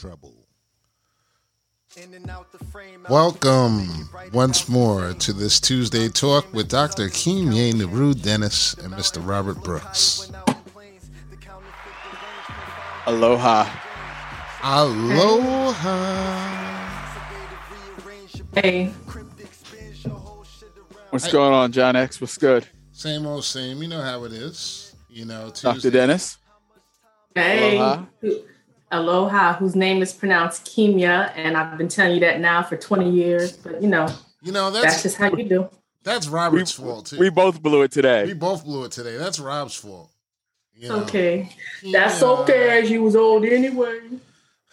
[0.00, 0.34] trouble.
[3.08, 3.88] Welcome
[4.34, 7.08] once more to this Tuesday talk with Dr.
[7.08, 9.26] Kimye Naru Dennis and Mr.
[9.26, 10.30] Robert Brooks.
[13.06, 13.70] Aloha.
[14.62, 15.72] Aloha.
[18.54, 18.92] Hey,
[21.10, 22.20] What's going on, John X?
[22.20, 22.66] What's good?
[22.92, 23.80] Same old same.
[23.80, 24.94] You know how it is.
[25.08, 25.72] You know, Tuesday.
[25.72, 25.90] Dr.
[25.90, 26.36] Dennis?
[27.34, 28.04] hey, Aloha.
[28.92, 33.10] Aloha, whose name is pronounced Kimia, and I've been telling you that now for 20
[33.10, 34.06] years, but you know,
[34.42, 35.68] You know, that's that's just how you do.
[36.04, 37.18] that's Robert's fault too.
[37.18, 38.26] We both blew it today.
[38.26, 39.16] We both blew it today.
[39.16, 40.10] That's Rob's fault.
[40.74, 41.48] You know, Okay,
[41.90, 42.28] that's Yeah.
[42.28, 42.86] okay.
[42.86, 43.98] You was old anyway.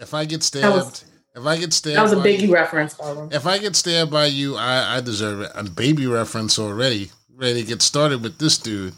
[0.00, 1.04] if I get stabbed, was-
[1.36, 3.28] if I get stabbed, That was a by biggie you- reference, Carla.
[3.30, 5.52] If I get stabbed by you, I, I deserve it.
[5.54, 7.10] A baby reference already.
[7.36, 8.94] Ready to get started with this dude.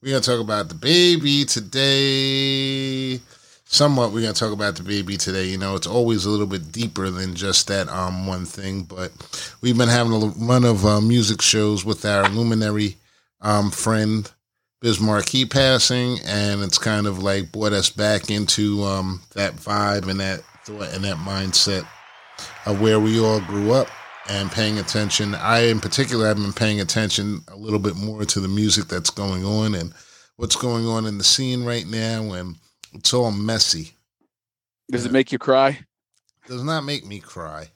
[0.00, 3.20] We're gonna talk about DaBaby today.
[3.64, 5.46] Somewhat, we're gonna talk about DaBaby today.
[5.46, 8.82] You know, it's always a little bit deeper than just that um one thing.
[8.84, 9.10] But
[9.60, 12.96] we've been having a run of uh, music shows with our luminary
[13.40, 14.30] um friend
[14.82, 20.08] Biz Markie passing, and it's kind of like brought us back into um that vibe
[20.08, 21.84] and that thought and that mindset
[22.66, 23.88] of where we all grew up
[24.28, 25.34] and paying attention.
[25.34, 29.10] I, in particular, have been paying attention a little bit more to the music that's
[29.10, 29.92] going on and
[30.36, 32.32] what's going on in the scene right now.
[32.32, 32.56] And
[32.92, 33.92] it's all messy.
[34.90, 35.80] Does it make you cry?
[36.46, 37.68] Does not make me cry.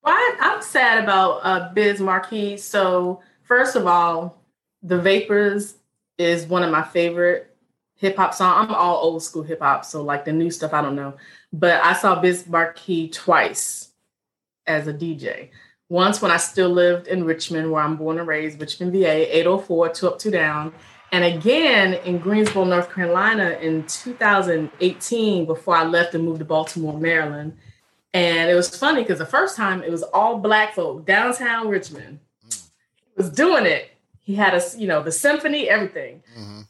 [0.00, 2.56] Why I'm sad about uh, Biz Markie.
[2.56, 4.42] So first of all,
[4.82, 5.74] The Vapors
[6.16, 7.56] is one of my favorite
[7.94, 8.68] hip hop songs.
[8.68, 11.14] I'm all old school hip hop, so like the new stuff I don't know.
[11.52, 13.87] But I saw Biz Markie twice
[14.68, 15.48] as a DJ.
[15.88, 19.88] Once when I still lived in Richmond, where I'm born and raised, Richmond, VA, 804,
[19.90, 20.72] two up, two down.
[21.12, 26.98] And again in Greensboro, North Carolina in 2018, before I left and moved to Baltimore,
[26.98, 27.56] Maryland.
[28.12, 32.20] And it was funny because the first time it was all black folk, downtown Richmond.
[32.50, 33.90] He was doing it.
[34.20, 36.22] He had a, you know, the symphony, everything.
[36.34, 36.60] hmm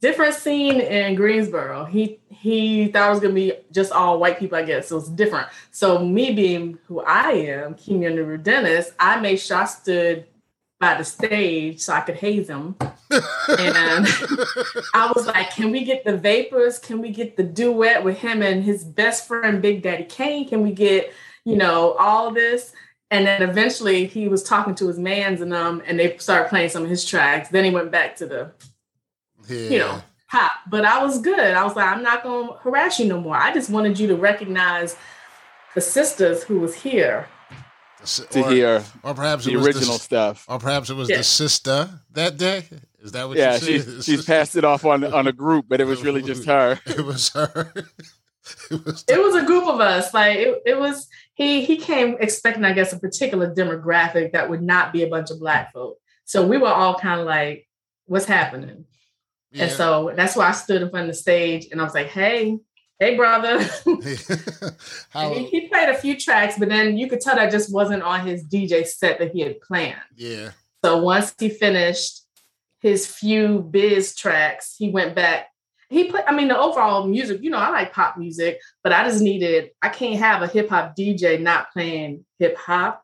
[0.00, 1.84] Different scene in Greensboro.
[1.84, 4.88] He he thought it was gonna be just all white people, I guess.
[4.88, 5.48] So it's different.
[5.70, 10.26] So me being who I am, Kimya Nuru Dennis, I made sure I stood
[10.78, 12.76] by the stage so I could haze him.
[13.10, 14.06] And
[14.94, 16.78] I was like, can we get the vapors?
[16.78, 20.48] Can we get the duet with him and his best friend, Big Daddy Kane?
[20.48, 21.12] Can we get,
[21.44, 22.72] you know, all this?
[23.10, 26.70] And then eventually he was talking to his mans and um, and they started playing
[26.70, 27.48] some of his tracks.
[27.48, 28.52] Then he went back to the,
[29.48, 29.68] Yeah.
[29.70, 30.52] you know, pop.
[30.68, 31.38] But I was good.
[31.38, 33.36] I was like, I'm not gonna harass you no more.
[33.36, 34.96] I just wanted you to recognize
[35.74, 37.28] the sisters who was here.
[38.04, 40.44] To or, hear or perhaps the it was original the, stuff.
[40.48, 41.16] or perhaps it was Yeah.
[41.18, 42.64] the sister that day.
[43.00, 44.04] Is that what Yeah, you she, said?
[44.04, 46.78] she's passed it off on on a group, but it was really just her.
[46.86, 47.72] It was her.
[48.70, 50.14] it was it was a group of us.
[50.14, 54.62] Like it, it was he he came expecting, I guess, a particular demographic that would
[54.62, 55.98] not be a bunch of black folk.
[56.24, 57.66] So we were all kind of like,
[58.06, 58.84] what's happening?
[59.56, 59.64] Yeah.
[59.64, 62.08] And so that's why I stood in front of the stage and I was like,
[62.08, 62.58] hey,
[63.00, 63.58] hey, brother.
[65.10, 68.02] How, he, he played a few tracks, but then you could tell that just wasn't
[68.02, 69.96] on his DJ set that he had planned.
[70.16, 70.50] yeah.
[70.84, 72.22] So once he finished
[72.80, 75.48] his few biz tracks, he went back.
[75.88, 79.02] He played, I mean, the overall music, you know, I like pop music, but I
[79.04, 83.02] just needed, I can't have a hip hop DJ not playing hip hop.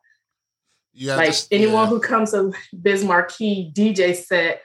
[1.07, 1.87] Have Like to- anyone yeah.
[1.89, 4.61] who comes to Biz Markie DJ set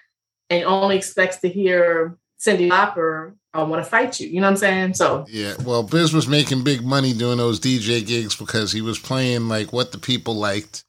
[0.50, 4.28] and only expects to hear Cyndi Lauper, I want to fight you.
[4.28, 4.94] You know what I'm saying?
[4.94, 9.00] So Yeah, well, Biz was making big money doing those DJ gigs because he was
[9.00, 10.84] playing like what the people liked.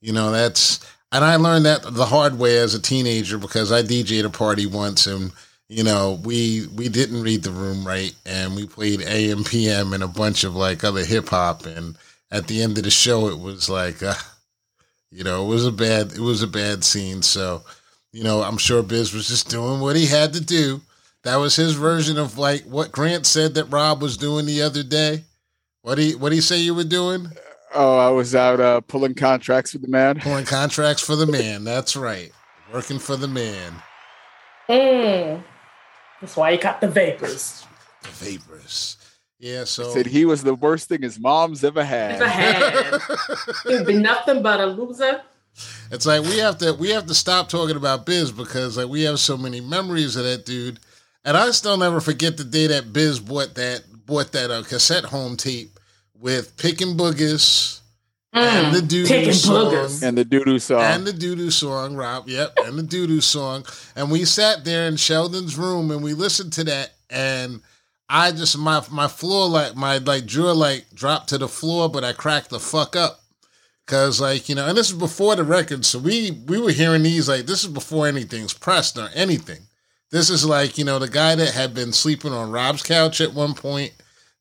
[0.00, 0.80] You know, that's
[1.12, 4.66] and I learned that the hard way as a teenager because I DJ'd a party
[4.66, 5.32] once and
[5.68, 10.02] you know we we didn't read the room right and we played AM PM and
[10.02, 11.96] a bunch of like other hip hop and
[12.30, 14.14] at the end of the show it was like uh,
[15.10, 17.62] you know it was a bad it was a bad scene so
[18.12, 20.80] you know I'm sure Biz was just doing what he had to do
[21.22, 24.82] that was his version of like what Grant said that Rob was doing the other
[24.82, 25.24] day.
[25.82, 27.28] What he what he say you were doing?
[27.74, 30.18] Oh, I was out uh, pulling contracts with the man.
[30.20, 31.62] Pulling contracts for the man.
[31.62, 32.32] That's right.
[32.72, 33.74] Working for the man.
[34.68, 35.42] mm,
[36.20, 37.64] that's why he got the vapors.
[38.02, 38.96] The vapors.
[39.38, 42.18] Yeah, so he Said he was the worst thing his mom's ever had.
[42.18, 43.00] Never had.
[43.66, 45.22] He'd be nothing but a loser.
[45.90, 49.02] It's like we have to we have to stop talking about Biz because like we
[49.02, 50.80] have so many memories of that dude.
[51.24, 55.04] And I still never forget the day that Biz bought that bought that uh, cassette
[55.04, 55.78] home tape
[56.14, 57.80] with Pickin' Boogers
[58.32, 59.72] and the doo Pickin' song.
[59.72, 60.02] boogers.
[60.02, 60.80] and the doo doo song.
[60.80, 62.28] And the doo doo song, Rob.
[62.28, 63.64] Yep, and the doo doo song.
[63.96, 66.92] And we sat there in Sheldon's room and we listened to that.
[67.10, 67.60] And
[68.08, 72.04] I just my my floor like my like jaw like dropped to the floor, but
[72.04, 73.19] I cracked the fuck up.
[73.90, 75.84] Cause like, you know, and this is before the record.
[75.84, 79.58] So we we were hearing these like this is before anything's pressed or anything.
[80.12, 83.34] This is like, you know, the guy that had been sleeping on Rob's couch at
[83.34, 83.92] one point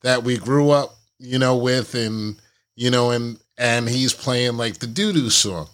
[0.03, 2.39] that we grew up, you know, with and
[2.75, 5.67] you know, and and he's playing like the doo doo song.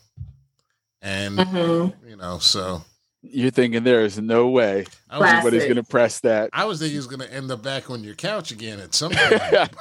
[1.01, 1.93] And Mhm.
[2.07, 2.81] you know, so
[3.21, 5.35] You're thinking there is no way I was Classic.
[5.39, 6.49] anybody's going to press that.
[6.53, 8.93] I was thinking he was going to end up back on your couch again at
[8.93, 9.41] some point.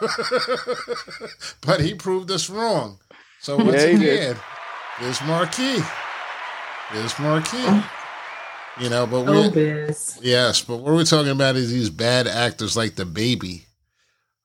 [1.60, 2.98] but he proved us wrong.
[3.44, 4.30] So once Yeah, he did.
[4.30, 4.42] again,
[5.02, 5.82] there's Marquis.
[6.94, 7.82] There's Marquis.
[8.80, 10.18] You know, but Oh, we biz.
[10.22, 13.66] yes, but what we're talking about is these bad actors like DaBaby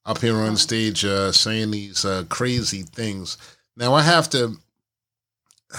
[0.05, 3.37] up here on stage uh, saying these uh, crazy things.
[3.77, 4.57] Now I have to.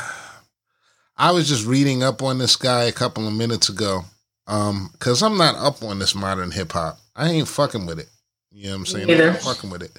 [1.19, 4.01] I was just reading up on this guy a couple of minutes ago,
[4.47, 6.99] um, because I'm not up on this modern hip hop.
[7.15, 8.09] I ain't fucking with it.
[8.51, 9.21] You know what I'm saying?
[9.21, 9.93] I'm fucking with it.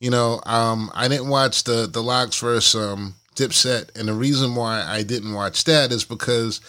[0.00, 4.54] You know, um, I didn't watch the the LOX versus um, Dipset, and the reason
[4.54, 6.60] why I didn't watch that is because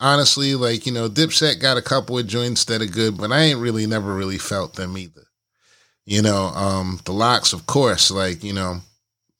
[0.00, 3.40] honestly, like you know, Dipset got a couple of joints that are good, but I
[3.40, 5.22] ain't really never really felt them either.
[6.04, 8.80] You know, um, the LOX, of course, like you know,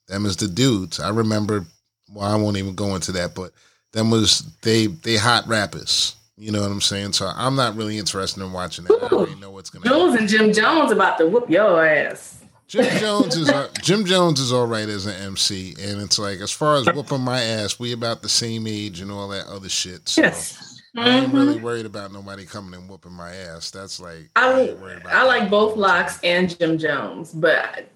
[0.07, 0.99] them is the dudes.
[0.99, 1.65] I remember.
[2.11, 3.51] Well, I won't even go into that, but
[3.93, 6.15] them was they they hot rappers.
[6.37, 7.13] You know what I'm saying?
[7.13, 8.99] So I'm not really interested in watching that.
[9.03, 9.87] I already know what's gonna.
[9.87, 10.01] happen.
[10.01, 12.44] Juelz and Jim Jones about to whoop your ass.
[12.67, 13.51] Jim Jones is
[13.81, 17.21] Jim Jones is all right as an MC, and it's like as far as whooping
[17.21, 20.09] my ass, we about the same age and all that other shit.
[20.09, 20.81] So Yes.
[20.97, 23.69] I ain't really worried about nobody coming and whooping my ass.
[23.69, 25.27] That's like I, ain't worried about I that.
[25.27, 27.89] like both LOX and Jim Jones, but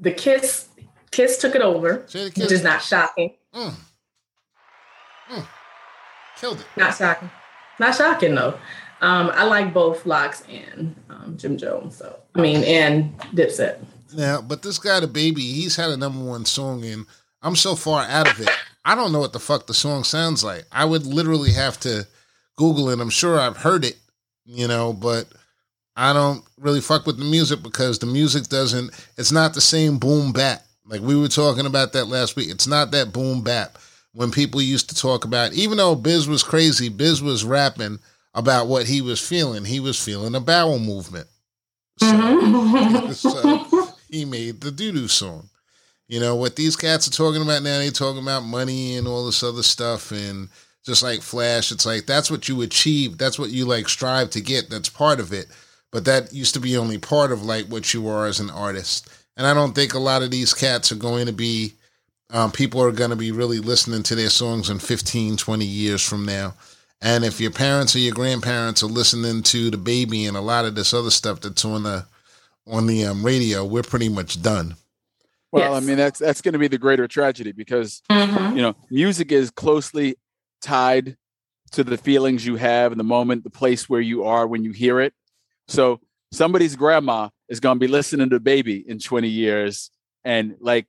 [0.00, 0.68] the Kiss
[1.10, 3.34] Kiss took it over, Jada which is not shocking.
[3.54, 3.72] mm.
[5.30, 5.46] Mm.
[6.38, 6.66] killed it.
[6.76, 7.30] Not shocking.
[7.80, 8.58] Not shocking though.
[9.00, 11.96] Um, I like both LOX and um, Jim Jones.
[11.96, 13.78] So I mean, and Dipset.
[14.14, 17.06] Now, but this guy, DaBaby, he's had a number one song, and
[17.42, 18.50] I'm so far out of it.
[18.84, 20.64] I don't know what the fuck the song sounds like.
[20.70, 22.06] I would literally have to
[22.56, 23.00] Google it.
[23.00, 23.96] I'm sure I've heard it,
[24.44, 25.26] you know, but
[25.96, 28.92] I don't really fuck with the music because the music doesn't.
[29.16, 30.62] It's not the same boom bap.
[30.86, 32.48] Like we were talking about that last week.
[32.48, 33.76] It's not that boom bap
[34.12, 35.52] when people used to talk about.
[35.52, 37.98] Even though Biz was crazy, Biz was rapping
[38.34, 39.64] about what he was feeling.
[39.64, 41.26] He was feeling a bowel movement.
[41.98, 43.14] So, Mhm.
[43.14, 43.75] So-
[44.16, 45.48] he made the doo doo song.
[46.08, 47.78] You know what these cats are talking about now?
[47.78, 50.48] They talking about money and all this other stuff, and
[50.84, 53.18] just like Flash, it's like that's what you achieve.
[53.18, 54.70] That's what you like strive to get.
[54.70, 55.46] That's part of it.
[55.92, 59.08] But that used to be only part of like what you are as an artist.
[59.36, 61.74] And I don't think a lot of these cats are going to be.
[62.30, 66.02] Um, people are going to be really listening to their songs in 15, 20 years
[66.02, 66.54] from now.
[67.00, 70.74] And if your parents or your grandparents are listening to DaBaby and a lot of
[70.74, 72.04] this other stuff that's on the
[72.66, 74.76] on the um, radio, we're pretty much done.
[75.52, 78.56] Well, I mean, that's that's going to be the greater tragedy because Mhm.
[78.56, 80.16] you know music is closely
[80.60, 81.16] tied
[81.72, 84.72] to the feelings you have in the moment, the place where you are when you
[84.72, 85.14] hear it.
[85.68, 86.00] So
[86.32, 89.90] somebody's grandma is going to be listening to Baby in 20 years,
[90.24, 90.86] and like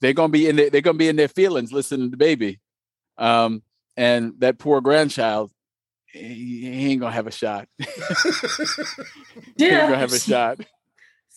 [0.00, 2.16] they're going to be in their, they're going to be in their feelings listening to
[2.16, 2.60] Baby,
[3.18, 3.62] um,
[3.96, 5.50] and that poor grandchild.
[6.12, 7.68] He he ain't gonna have a shot.
[7.78, 9.86] he ain't Yeah.
[9.86, 10.60] gonna have a shot.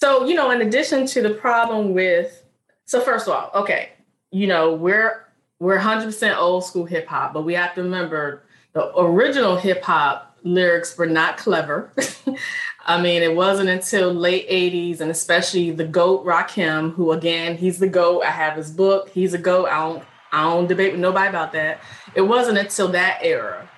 [0.02, 2.44] So, you know, in addition to the problem with
[2.86, 3.90] so first of all, okay,
[4.32, 5.26] you know, we're
[5.60, 10.38] we're 100% old school hip hop, but we have to remember the original hip hop
[10.44, 11.94] lyrics were not clever.
[12.86, 17.78] I mean, it wasn't until late 80s and especially the GOAT Rakim, who again, he's
[17.78, 18.24] the GOAT.
[18.24, 19.10] I have his book.
[19.10, 19.68] He's a GOAT.
[19.68, 21.82] I don't I don't debate with nobody about that.
[22.16, 23.70] It wasn't until that era,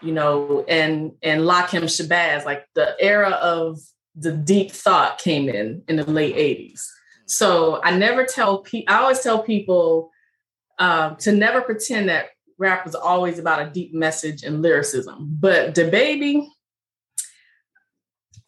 [0.00, 3.80] you know, and and Lakim Shabazz, like the era of
[4.16, 6.86] the deep thought came in in the late 80s.
[7.26, 10.10] So I never tell people, I always tell people
[10.78, 12.26] um, to never pretend that
[12.58, 15.36] rap was always about a deep message and lyricism.
[15.38, 16.46] But DaBaby,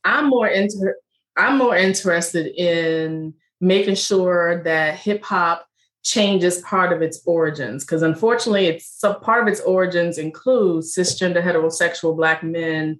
[0.04, 0.94] I'm more into
[1.36, 5.66] I'm more interested in making sure that hip hop
[6.02, 12.16] changes part of its origins because unfortunately it's part of its origins includes cisgender heterosexual
[12.16, 12.98] black men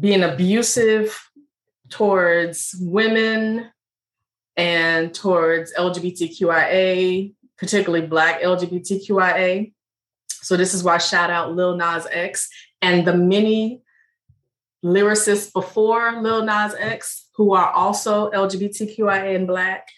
[0.00, 1.18] being abusive
[1.90, 3.70] towards women
[4.56, 9.72] and towards LGBTQIA, particularly Black LGBTQIA.
[10.28, 12.48] So this is why shout out Lil Nas X
[12.80, 13.82] and the many
[14.84, 19.88] lyricists before Lil Nas X who are also LGBTQIA and Black.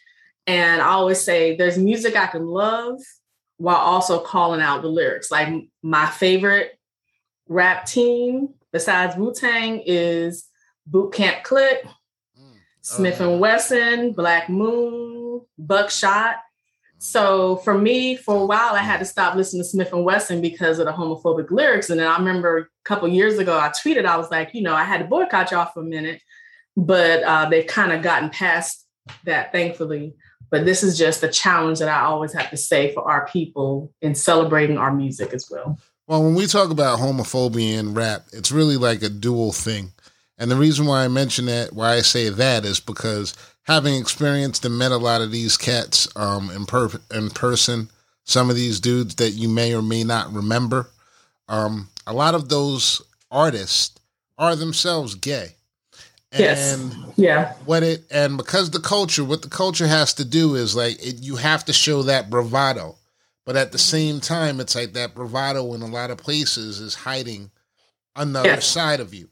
[0.47, 3.01] And I always say there's music I can love
[3.59, 5.31] while also calling out the lyrics.
[5.31, 5.49] Like
[5.83, 6.79] my favorite
[7.49, 10.47] rap team besides Wu Tang is
[10.87, 11.83] Boot Camp Clik,
[12.41, 12.55] mm.
[12.83, 16.37] Smif-N-Wessun, Black Moon, Buckshot.
[16.99, 20.87] So for me, for a while, I had to stop listening to Smif-N-Wessun because of
[20.87, 21.91] the homophobic lyrics.
[21.91, 24.75] And then I remember a couple years ago, I tweeted, I was like, you know,
[24.75, 26.23] I had to boycott y'all for a minute,
[26.77, 28.87] but uh, they've kind of gotten past
[29.25, 30.15] that, thankfully.
[30.51, 33.93] But this is just a challenge that I always have to say for our people
[34.01, 35.79] in celebrating our music as well.
[36.07, 39.93] Well, when we talk about homophobia in rap, it's really like a dual thing.
[40.39, 44.65] And the reason why I mention that, why I say that, is because having experienced
[44.65, 47.89] and met a lot of these cats um, in, per- in person,
[48.25, 50.89] some of these dudes that you may or may not remember,
[51.49, 53.99] um, a lot of those artists
[54.39, 55.55] are themselves gay.
[56.33, 56.95] And yes.
[57.17, 57.53] Yeah.
[57.65, 61.23] What it and because the culture, what the culture has to do is like it,
[61.23, 62.97] you have to show that bravado,
[63.47, 66.95] but at the same time, it's like that bravado in a lot of places is
[66.95, 67.51] hiding
[68.15, 68.67] another yes.
[68.67, 69.31] side of you.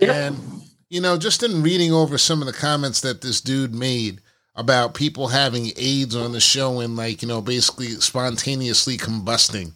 [0.00, 0.10] Yep.
[0.10, 4.20] And you know, just in reading over some of the comments that this dude made
[4.56, 9.72] about people having AIDS on the show and like you know basically spontaneously combusting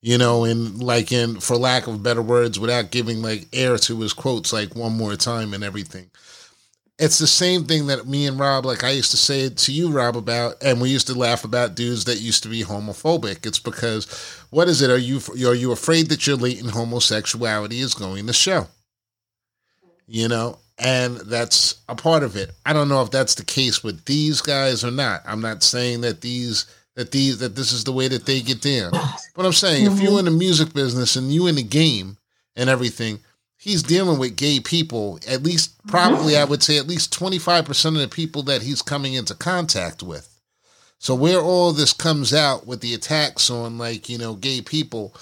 [0.00, 4.00] you know, and like in for lack of better words, without giving like air to
[4.00, 6.10] his quotes like one more time and everything.
[6.98, 9.90] It's the same thing that me and Rob, like I used to say to you,
[9.90, 13.46] Rob, about, and we used to laugh about dudes that used to be homophobic.
[13.46, 14.06] It's because,
[14.50, 14.90] what is it?
[14.90, 18.66] Are you are you afraid that your latent homosexuality is going to show?
[20.08, 22.50] You know, and that's a part of it.
[22.66, 25.22] I don't know if that's the case with these guys or not.
[25.24, 28.60] I'm not saying that these that these that this is the way that they get
[28.60, 28.90] down.
[29.36, 29.94] But I'm saying mm-hmm.
[29.96, 32.16] if you're in the music business and you in the game
[32.56, 33.20] and everything,
[33.58, 35.18] he's dealing with gay people.
[35.28, 36.42] At least probably mm-hmm.
[36.42, 40.34] I would say at least 25% of the people that he's coming into contact with.
[40.98, 45.14] So where all this comes out with the attacks on like, you know, gay people,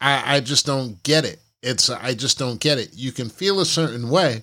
[0.00, 1.40] I, I just don't get it.
[1.62, 2.90] It's I just don't get it.
[2.92, 4.42] You can feel a certain way,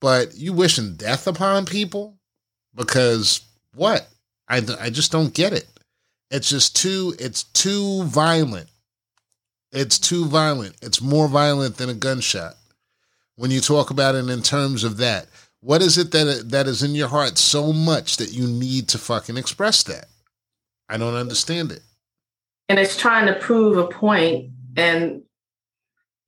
[0.00, 2.16] but you wishing death upon people
[2.74, 3.40] because
[3.74, 4.06] what?
[4.48, 5.66] I, I just don't get it.
[6.30, 8.68] It's just too it's too violent.
[9.72, 10.76] It's too violent.
[10.80, 12.54] It's more violent than a gunshot.
[13.36, 15.26] When you talk about it in terms of that,
[15.60, 18.98] what is it that that is in your heart so much that you need to
[18.98, 20.06] fucking express that?
[20.88, 21.80] I don't understand it.
[22.68, 25.22] And it's trying to prove a point and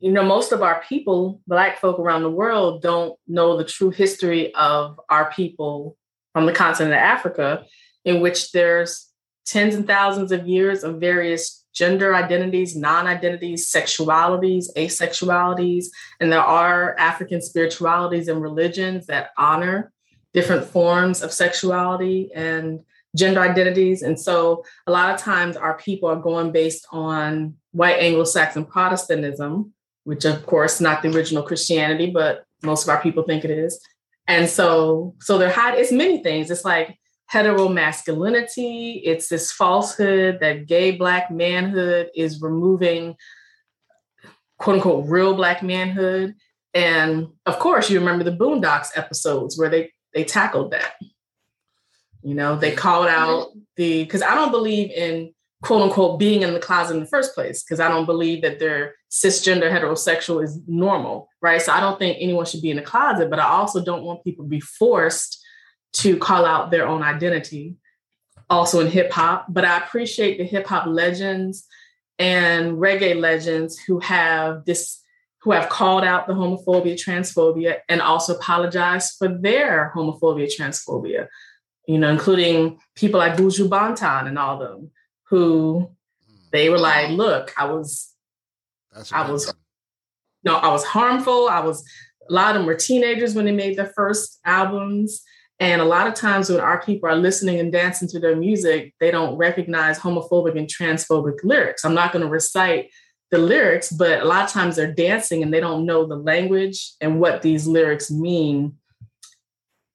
[0.01, 3.91] you know most of our people black folk around the world don't know the true
[3.91, 5.97] history of our people
[6.33, 7.65] from the continent of africa
[8.05, 9.11] in which there's
[9.47, 15.87] tens and thousands of years of various gender identities, non identities, sexualities, asexualities.
[16.19, 19.93] And there are African spiritualities and religions that honor
[20.33, 22.81] different forms of sexuality and
[23.15, 24.03] gender identities.
[24.03, 28.65] And so a lot of times our people are going based on white Anglo Saxon
[28.65, 29.73] Protestantism,
[30.05, 33.81] which of course not the original Christianity, but most of our people think it is.
[34.27, 36.51] And so, so they're hiding, it's many things.
[36.51, 36.99] It's like
[37.33, 39.01] heteromasculinity.
[39.05, 43.17] It's this falsehood that gay black manhood is removing
[44.59, 46.35] quote unquote real black manhood.
[46.75, 50.95] And of course, you remember the Boondocks episodes where they they tackled that.
[52.23, 56.55] You know, they called out the because I don't believe in quote unquote being in
[56.55, 60.61] the closet in the first place because I don't believe that they're cisgender heterosexual is
[60.67, 61.61] normal, right?
[61.63, 64.25] So I don't think anyone should be in the closet, but I also don't want
[64.25, 65.43] people to be forced
[65.95, 67.77] to call out their own identity,
[68.51, 69.47] also in hip hop.
[69.49, 71.67] But I appreciate the hip hop legends
[72.19, 75.03] and reggae legends who have this
[75.47, 81.29] who have called out the homophobia, transphobia, and also apologized for their homophobia, transphobia,
[81.87, 84.91] you know, including people like Buju Banton and all of them,
[85.29, 85.89] who
[86.29, 86.35] hmm.
[86.51, 88.13] they were like, look, I was,
[89.13, 89.55] I was,
[90.43, 91.49] no, I was harmful.
[91.49, 91.85] I was,
[92.29, 95.23] a lot of them were teenagers when they made their first albums.
[95.59, 98.95] And a lot of times when our people are listening and dancing to their music,
[99.01, 101.85] they don't recognize homophobic and transphobic lyrics.
[101.85, 102.91] I'm not going to recite
[103.31, 106.93] the lyrics, but a lot of times they're dancing and they don't know the language
[107.01, 108.77] and what these lyrics mean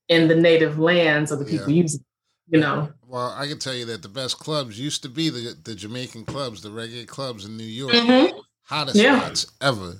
[0.09, 1.83] in the native lands of the people yeah.
[1.83, 2.03] using
[2.51, 2.91] you know.
[3.07, 6.25] Well, I can tell you that the best clubs used to be the the Jamaican
[6.25, 8.37] clubs, the reggae clubs in New York, mm-hmm.
[8.63, 9.19] hottest yeah.
[9.19, 9.93] spots ever.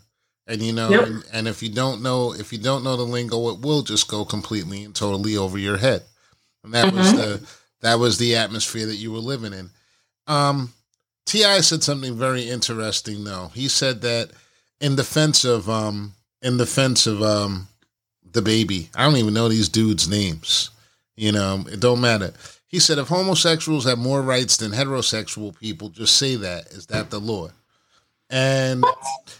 [0.48, 1.08] And you know, yep.
[1.08, 4.08] and, and, if you don't know, if you don't know the lingo, it will just
[4.08, 6.04] go completely and totally over your head.
[6.64, 6.98] And that mm-hmm.
[6.98, 7.48] was the
[7.82, 9.70] that was the atmosphere that you were living in.
[10.28, 10.74] Um,
[11.26, 11.62] T.I.
[11.62, 13.52] said something very interesting, though.
[13.54, 14.32] He said that
[14.80, 17.68] in defense of um, in defense of um,
[18.30, 20.72] DaBaby, I don't even know these dudes' names.
[21.16, 22.34] You know, it don't matter.
[22.68, 26.68] He said if homosexuals have more rights than heterosexual people, just say that.
[26.68, 27.50] Is that the law?
[28.32, 28.84] And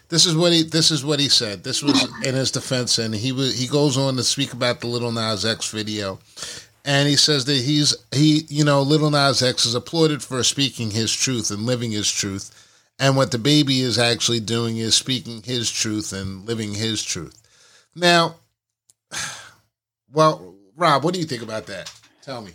[0.10, 1.64] this is what he this is what he said.
[1.64, 4.88] This was in his defense, and he was he goes on to speak about the
[4.88, 6.20] Little Nas X video,
[6.84, 10.92] and he says that he's he you know Little Nas X is applauded for speaking
[10.92, 12.52] his truth and living his truth,
[13.00, 17.42] and what DaBaby is actually doing is speaking his truth and living his truth.
[17.96, 18.36] Now,
[20.12, 21.90] well, Rob, what do you think about that?
[22.22, 22.52] Tell me.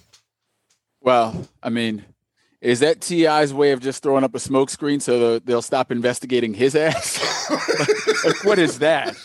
[1.00, 2.04] Well, I mean,
[2.66, 6.74] is that T.I.'s way of just throwing up a smokescreen so they'll stop investigating his
[6.74, 7.20] ass?
[7.50, 9.16] like, like, what is that?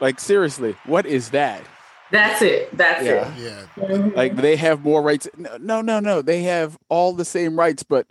[0.00, 1.62] Like, seriously, what is that?
[2.10, 2.76] That's it.
[2.76, 3.34] That's Yeah.
[3.36, 3.68] it.
[3.78, 3.96] Yeah.
[4.14, 5.28] Like, they have more rights.
[5.36, 6.22] No, no, no, no.
[6.22, 8.06] They have all the same rights, but,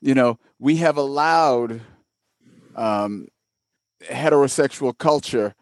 [0.00, 1.80] you know, we have allowed
[2.74, 3.28] um,
[4.04, 5.54] heterosexual culture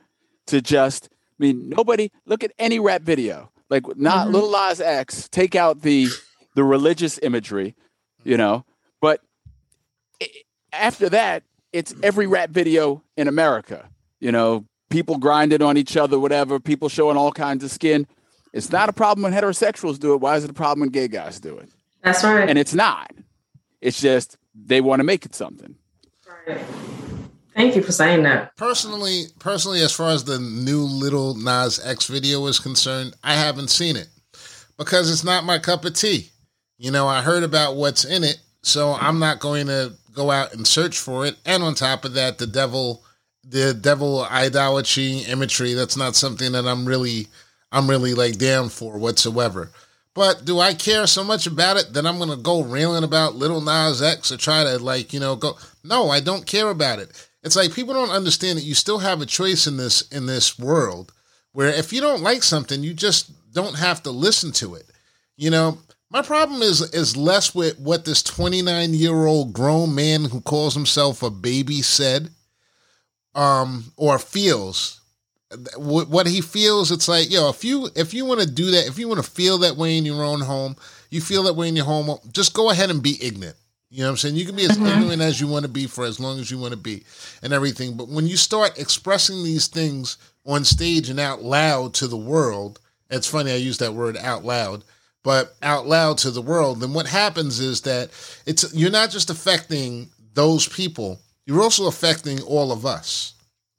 [0.47, 3.51] to just, I mean, nobody, look at any rap video.
[3.71, 4.33] Like, not Mhm.
[4.33, 6.09] Little Nas X, take out the
[6.57, 7.75] the religious imagery,
[8.25, 8.65] you know,
[9.01, 9.21] but
[10.23, 10.29] i-
[10.73, 13.89] after that, it's every rap video in America.
[14.21, 18.07] You know, people grinding on each other, whatever, people showing all kinds of skin.
[18.53, 20.21] It's not a problem when heterosexuals do it.
[20.21, 21.69] Why is it a problem when gay guys do it?
[22.03, 22.49] That's right.
[22.49, 23.11] And it's not.
[23.81, 25.75] It's just they want to make it something.
[26.47, 26.61] Right.
[27.55, 28.57] Thank you for saying that.
[28.57, 33.69] Personally, personally, as far as the new Little Nas X video is concerned, I haven't
[33.69, 34.09] seen it
[34.77, 36.31] because it's not my cup of tea.
[36.79, 40.55] You know, I heard about what's in it, so I'm not going to go out
[40.55, 41.37] and search for it.
[41.45, 43.03] And on top of that, the devil,
[43.45, 47.29] the devil idolatry imagery, that's not something that I'm really,
[47.71, 49.71] I'm really like down for whatsoever.
[50.15, 53.61] But do I care so much about it that I'm gonna go railing about Little
[53.61, 55.59] Nas X or try to like, you know, go?
[55.83, 57.29] No, I don't care about it.
[57.43, 60.57] It's like people don't understand that you still have a choice in this in this
[60.57, 61.13] world
[61.53, 64.87] where if you don't like something, you just don't have to listen to it.
[65.37, 65.79] You know,
[66.15, 70.73] my problem is is less with what this 29 year old grown man who calls
[70.73, 72.31] himself a baby said,
[73.35, 75.01] um, or feels.
[75.77, 77.49] What he feels, it's like yo.
[77.49, 79.99] If you if you want to do that, if you want to feel that way
[79.99, 80.77] in your own home,
[81.11, 82.17] you feel that way in your home.
[82.33, 83.57] Just go ahead and be ignorant.
[83.91, 84.37] You know what I'm saying?
[84.37, 84.89] You can be as Mhm.
[84.89, 87.05] ignorant as you want to be for as long as you want to be,
[87.43, 87.97] and everything.
[87.97, 92.79] But when you start expressing these things on stage and out loud to the world,
[93.11, 94.85] it's funny I use that word out loud
[95.25, 98.11] but out loud to the world, then what happens is that
[98.47, 103.33] it's you're not just affecting those people, you're also affecting all of us.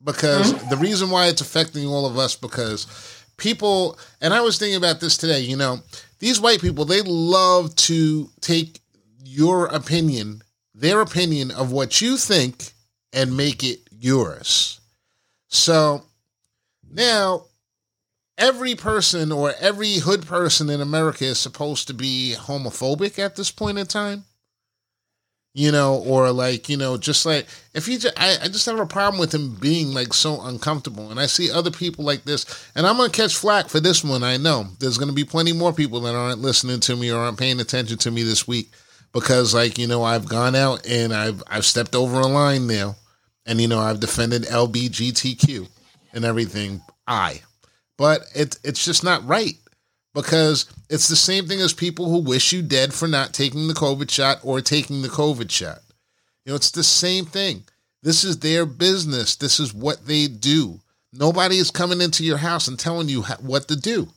[0.03, 0.69] Because mm-hmm.
[0.69, 4.99] the reason why it's affecting all of us because people and I was thinking about
[4.99, 5.79] this today, you know,
[6.19, 8.79] these white people, they love to take
[9.23, 10.41] your opinion,
[10.73, 12.71] their opinion of what you think
[13.13, 14.79] and make it yours.
[15.47, 16.03] So
[16.91, 17.45] now
[18.37, 23.51] every person or every hood person in America is supposed to be homophobic at this
[23.51, 24.25] point in time.
[25.57, 28.77] You know, or like, you know, just like if you just, I, I just have
[28.77, 31.11] a problem with him being like so uncomfortable.
[31.11, 32.45] And I see other people like this,
[32.75, 34.21] and I'm gonna catch flack for this one.
[34.21, 37.39] I know there's gonna be plenty more people that aren't listening to me or aren't
[37.39, 38.69] paying attention to me this week
[39.13, 42.97] because, like, you know, I've gone out and I've I've stepped over a line now,
[43.45, 45.69] and you know, I've defended LBGTQ
[46.11, 46.81] and everything.
[47.07, 47.41] I
[47.97, 49.55] but it, it's just not right
[50.13, 53.73] because it's the same thing as people who wish you dead for not taking the
[53.73, 55.79] COVID shot or taking the COVID shot.
[56.45, 57.63] You know, it's the same thing.
[58.01, 59.35] This is their business.
[59.35, 60.79] This is what they do.
[61.11, 64.07] Nobody is coming into your house and telling you what to do.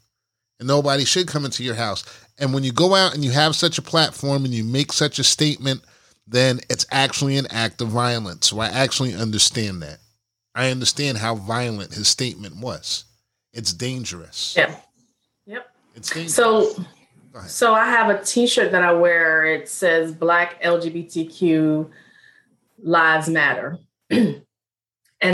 [0.59, 2.05] And nobody should come into your house.
[2.39, 5.19] And when you go out and you have such a platform and you make such
[5.19, 5.83] a statement,
[6.27, 8.49] then it's actually an act of violence.
[8.49, 9.99] So I actually understand that.
[10.55, 13.05] I understand how violent his statement was.
[13.53, 14.55] It's dangerous.
[14.57, 14.75] Yeah.
[15.47, 15.71] Yep.
[15.95, 16.35] It's dangerous.
[16.35, 16.85] So
[17.47, 19.45] so I have a t-shirt that I wear.
[19.45, 21.91] It says Black LGBTQ
[22.83, 23.79] Lives Matter.
[24.11, 24.43] and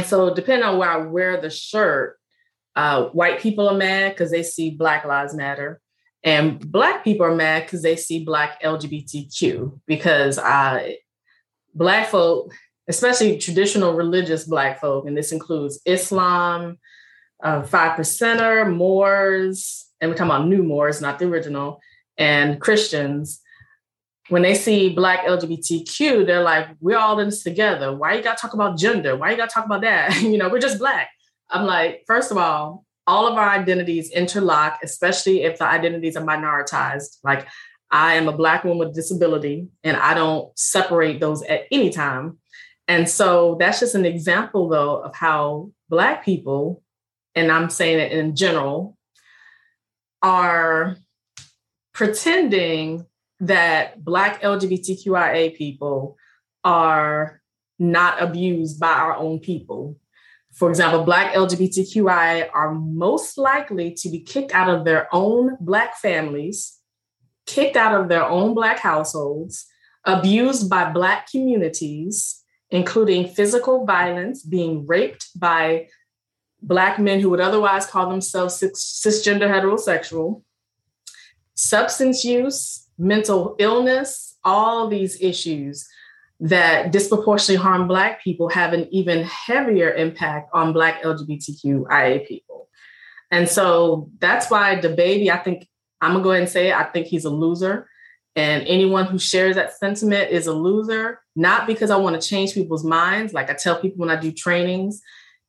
[0.05, 2.19] so depending on where I wear the shirt,
[2.77, 5.81] uh, white people are mad because they see Black Lives Matter.
[6.23, 10.99] And black people are mad because they see black LGBTQ because I
[11.75, 12.53] black folk,
[12.89, 16.79] especially traditional religious black folk, and this includes Islam,
[17.45, 21.81] uh, five percenter, Moors, and we're talking about new Moors, not the original,
[22.19, 23.41] and Christians.
[24.31, 27.95] When they see black LGBTQ, they're like, we're all in this together.
[27.95, 29.15] Why you gotta talk about gender?
[29.15, 30.19] Why you gotta talk about that?
[30.23, 31.11] you know, we're just black.
[31.51, 36.25] I'm like, first of all, all of our identities interlock, especially if the identities are
[36.25, 37.19] minoritized.
[37.23, 37.47] Like
[37.91, 42.39] I am a black woman with disability, and I don't separate those at any time.
[42.89, 46.83] And so that's just an example, though, of how black people,
[47.35, 48.97] and I'm saying it in general,
[50.23, 50.97] are
[51.93, 53.07] pretending
[53.41, 56.17] that black LGBTQIA people
[56.65, 57.43] are
[57.79, 59.97] not abused by our own people.
[60.55, 65.97] For example, Black LGBTQI are most likely to be kicked out of their own Black
[65.97, 66.79] families,
[67.47, 69.67] kicked out of their own Black households,
[70.05, 75.89] abused by Black communities, including physical violence, being raped by
[76.67, 80.43] Black men who would otherwise call themselves cisgender heterosexual,
[81.55, 85.87] substance use, mental illness, all these issues
[86.41, 92.69] that disproportionately harm Black people have an even heavier impact on Black LGBTQIA people.
[93.31, 95.69] And so that's why DaBaby, I think,
[96.01, 97.89] I'm gonna go ahead and say it, I think he's a loser.
[98.37, 102.53] And anyone who shares that sentiment is a loser, not because I want to change
[102.53, 103.33] people's minds.
[103.33, 105.03] Like I tell people when I do trainings,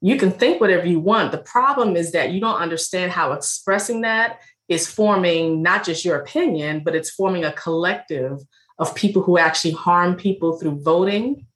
[0.05, 1.31] you can think whatever you want.
[1.31, 4.39] The problem is that you don't understand how expressing that
[4.69, 8.37] is forming not just your opinion, but it's forming a collective
[8.77, 11.47] of people who actually harm people through voting.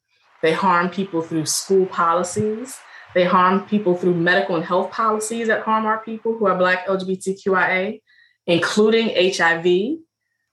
[0.42, 2.76] They harm people through school policies.
[3.14, 6.88] They harm people through medical and health policies that harm our people who are Black
[6.88, 8.02] LGBTQIA,
[8.48, 10.00] including HIV.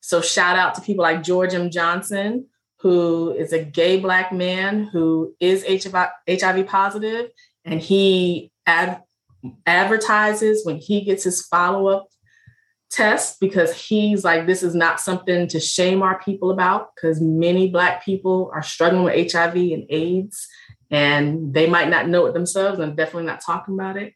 [0.01, 1.71] So, shout out to people like George M.
[1.71, 2.49] Johnson,
[2.81, 7.31] who is a gay Black man who is HIV positive,
[7.67, 9.03] and he ad-
[9.67, 12.09] advertises when he gets his follow up
[12.91, 17.69] test because he's like, this is not something to shame our people about because many
[17.69, 20.47] Black people are struggling with HIV and AIDS
[20.91, 24.15] and they might not know it themselves and definitely not talking about it.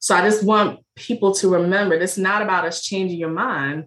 [0.00, 3.84] So I just want people to remember this is not about us changing your mind.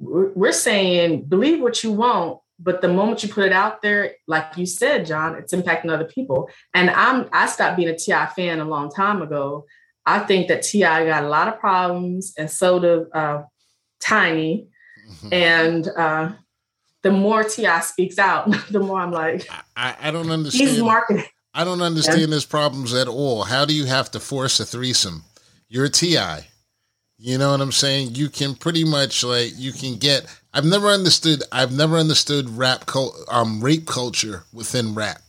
[0.00, 4.56] We're saying believe what you want, but the moment you put it out there, like
[4.56, 6.48] you said, John, it's impacting other people.
[6.74, 8.26] And I'm I stopped being a T.I.
[8.26, 9.66] fan a long time ago.
[10.06, 11.06] I think that T.I.
[11.06, 13.42] got a lot of problems, and so do uh,
[14.00, 14.68] Tiny.
[15.08, 15.32] Mm-hmm.
[15.32, 16.32] And uh,
[17.02, 17.80] the more T.I.
[17.80, 19.46] speaks out, the more I'm like,
[19.76, 20.70] I, I don't understand.
[20.70, 21.24] He's marketing.
[21.54, 22.34] I don't understand yeah.
[22.34, 23.42] his problems at all.
[23.42, 25.24] How do you have to force a threesome?
[25.68, 26.46] You're a T.I.
[27.18, 28.14] You know what I'm saying?
[28.14, 30.26] You can pretty much like you can get.
[30.54, 31.42] I've never understood.
[31.50, 35.22] I've never understood rap cult, um, rape culture within rap.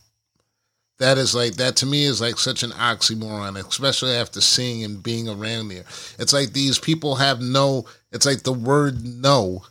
[0.98, 5.02] That is like that to me is like such an oxymoron, especially after seeing and
[5.02, 5.84] being around there.
[6.18, 7.86] It's like these people have no.
[8.12, 9.64] It's like the word no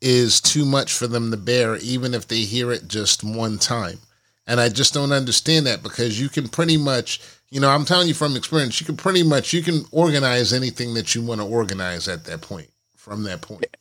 [0.00, 3.98] is too much for them to bear, even if they hear it just one time.
[4.46, 8.06] And I just don't understand that because you can pretty much you know, I'm telling
[8.06, 11.46] you from experience, you can pretty much you can organize anything that you want to
[11.46, 12.68] organize at that point.
[12.96, 13.76] From that point,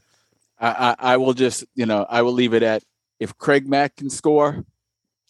[0.60, 2.84] I, I, I will just you know I will leave it at
[3.19, 4.65] if Craig Mack can score,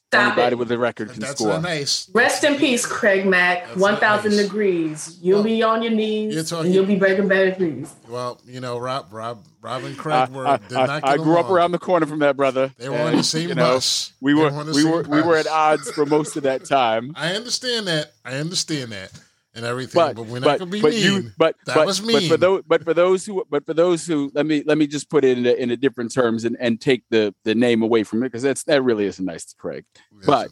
[0.09, 0.57] Stop Anybody it.
[0.57, 1.59] with a record can That's score.
[1.61, 2.09] nice.
[2.15, 3.67] Rest in peace, Craig Mack.
[3.75, 4.41] One thousand nice.
[4.45, 5.19] degrees.
[5.21, 6.33] You'll well, be on your knees.
[6.33, 7.93] You're talking, and you'll be breaking bad degrees.
[8.07, 10.47] Well, you know, Rob, Rob, Rob and Craig were.
[10.47, 12.73] I, I, I grew up around the corner from that brother.
[12.79, 14.13] They were and, on the same you know, bus.
[14.19, 15.11] We were, were we were, bus.
[15.11, 17.13] we were at odds for most of that time.
[17.15, 18.13] I understand that.
[18.25, 19.11] I understand that
[19.55, 19.99] and everything.
[19.99, 21.03] But, but we're not gonna be but mean.
[21.03, 22.21] You, but that but, was mean.
[22.21, 24.88] But for those, but for those who, but for those who, let me let me
[24.88, 27.81] just put it in a, in a different terms and, and take the the name
[27.81, 29.85] away from it because that's that really isn't nice to Craig.
[29.93, 30.25] Yes.
[30.25, 30.49] But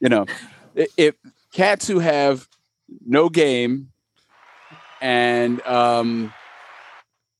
[0.00, 0.26] you know,
[0.96, 1.14] if
[1.52, 2.46] cats who have
[3.04, 3.92] no game
[5.00, 6.32] and um,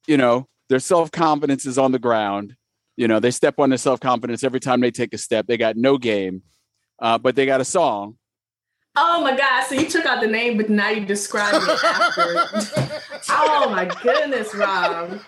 [0.06, 2.56] you know their self confidence is on the ground.
[2.96, 5.46] You know, they step on their self confidence every time they take a step.
[5.46, 6.42] They got no game,
[6.98, 8.16] uh, but they got a song.
[8.98, 9.64] Oh my God!
[9.66, 13.00] So you took out the name, but now you describe it after.
[13.30, 15.20] oh my goodness, Rob.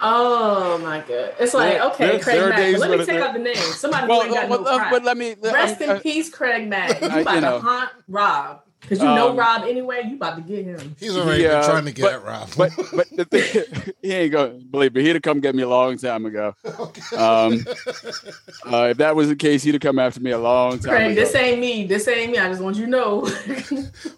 [0.00, 1.34] Oh my god!
[1.40, 2.78] It's like okay, there, Craig there Mack.
[2.78, 3.56] Let me take out the name.
[3.56, 6.68] Somebody well, who ain't got well, no uh, But let me rest in peace, Craig
[6.68, 7.00] Mack.
[7.00, 8.62] You about you know, to haunt Rob.
[8.80, 10.96] Because you know um, Rob anyway, you about to get him.
[10.98, 12.48] He's already yeah, trying to get but, at Rob.
[12.56, 15.02] but but the thing, he ain't going to believe me.
[15.02, 16.54] He'd have come get me a long time ago.
[16.64, 17.16] Okay.
[17.16, 17.64] Um,
[18.72, 21.12] uh, if that was the case, he'd have come after me a long time Craig,
[21.12, 21.20] ago.
[21.20, 21.86] This ain't me.
[21.86, 22.38] This ain't me.
[22.38, 23.20] I just want you to know.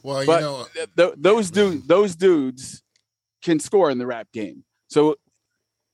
[0.02, 2.82] well, you but know, th- those dudes, those dudes
[3.42, 4.64] can score in the rap game.
[4.88, 5.16] So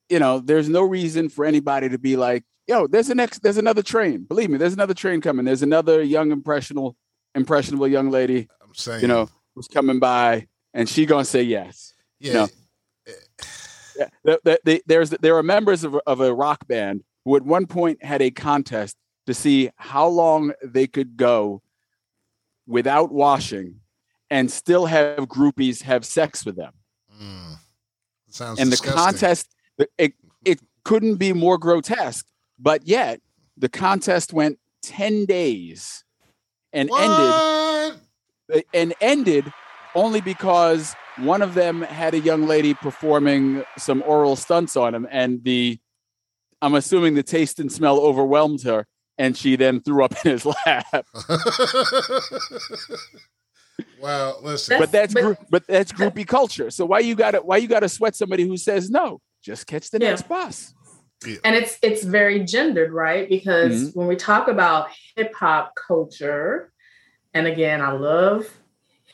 [0.08, 3.58] you know, there's no reason for anybody to be like, yo, there's an ex, there's
[3.58, 4.24] another train.
[4.24, 5.44] Believe me, there's another train coming.
[5.44, 6.96] There's another young impressionable,
[7.34, 8.48] impressionable young lady.
[9.00, 11.94] You know, who's coming by, and she gonna say yes.
[12.20, 12.28] Yeah.
[12.28, 12.48] You know?
[13.96, 14.08] yeah.
[14.24, 17.66] The, the, the, there's there are members of, of a rock band who at one
[17.66, 21.62] point had a contest to see how long they could go
[22.66, 23.80] without washing
[24.30, 26.72] and still have groupies have sex with them.
[27.20, 27.56] Mm.
[28.28, 28.96] Sounds and disgusting.
[28.96, 29.56] the contest
[29.98, 32.26] it, it couldn't be more grotesque,
[32.58, 33.20] but yet
[33.56, 36.04] the contest went 10 days
[36.72, 37.02] and what?
[37.02, 38.00] ended
[38.72, 39.52] and ended
[39.94, 45.08] only because one of them had a young lady performing some oral stunts on him
[45.10, 45.78] and the
[46.62, 48.86] I'm assuming the taste and smell overwhelmed her
[49.18, 50.86] and she then threw up in his lap.
[54.00, 56.70] well, listen, but that's but- but that's groupie culture.
[56.70, 59.20] So why you got to why you got to sweat somebody who says no?
[59.42, 60.10] Just catch the Yeah.
[60.10, 60.72] next bus.
[61.44, 63.98] and it's it's very gendered right because mm-hmm.
[63.98, 66.72] when we talk about hip hop culture
[67.36, 68.48] and again i love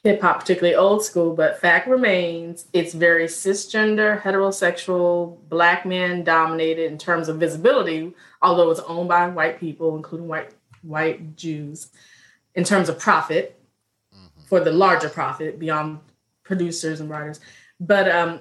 [0.04, 6.90] hip hop particularly old school but fact remains it's very cisgender heterosexual black men dominated
[6.90, 11.90] in terms of visibility although it's owned by white people including white white jews
[12.54, 13.58] in terms of profit
[14.46, 15.98] for the larger profit beyond
[16.42, 17.40] producers and writers
[17.80, 18.40] but um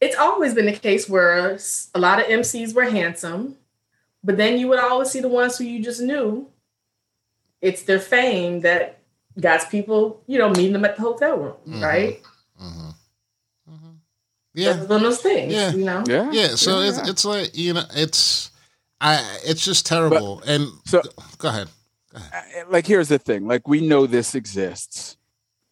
[0.00, 1.58] it's always been the case where
[1.94, 3.56] a lot of MCs were handsome,
[4.24, 6.48] but then you would always see the ones who you just knew.
[7.60, 8.99] It's their fame that
[9.38, 11.82] got people, you know, meeting them at the hotel room, Mhm.
[11.82, 12.22] right?
[12.60, 12.94] Mhm.
[13.70, 13.96] Mhm.
[14.54, 15.72] yeah, That's one of those things, Yeah.
[15.72, 16.02] you know.
[16.06, 16.30] Yeah.
[16.32, 16.54] yeah.
[16.56, 16.88] So Yeah.
[16.88, 18.50] it's it's like you know, it's
[19.00, 20.42] I it's just terrible.
[20.46, 21.02] and So
[21.38, 21.68] go ahead.
[22.14, 22.20] uh,
[22.68, 25.16] like here's the thing like we know this exists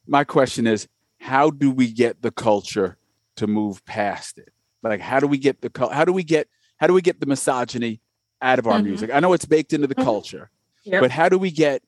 [0.07, 0.87] my question is
[1.19, 2.97] how do we get the culture
[3.35, 4.51] to move past it
[4.85, 7.19] like how do we get the cul- how do we get how do we get
[7.19, 8.01] the misogyny
[8.41, 8.85] out of our Mhm.
[8.85, 10.05] music i know it's baked into the Mhm.
[10.05, 10.49] culture
[10.85, 11.01] Yep.
[11.03, 11.83] but how do we get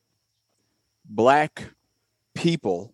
[1.05, 1.71] black
[2.33, 2.93] people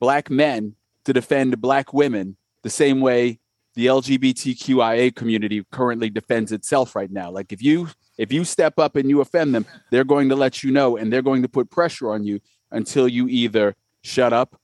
[0.00, 3.38] black men to defend black women the same way
[3.74, 7.30] the lgbtqia community currently defends itself right now.
[7.30, 10.62] Like if you if you step up and you offend them they're going to let
[10.62, 14.60] you know and they're going to put pressure on you until you either shut up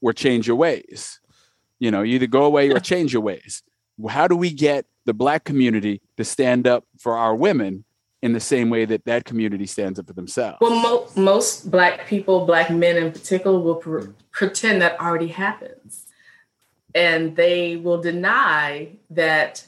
[0.00, 1.20] or change your ways.
[1.78, 3.62] You know you either go away or change your ways.
[4.08, 7.84] How do we get the black community to stand up for our women
[8.22, 12.06] in the same way that that community stands up for themselves Well, mo- most black
[12.06, 16.06] people, black men in particular, will pr- pretend that already happens,
[16.94, 19.64] and they will deny that.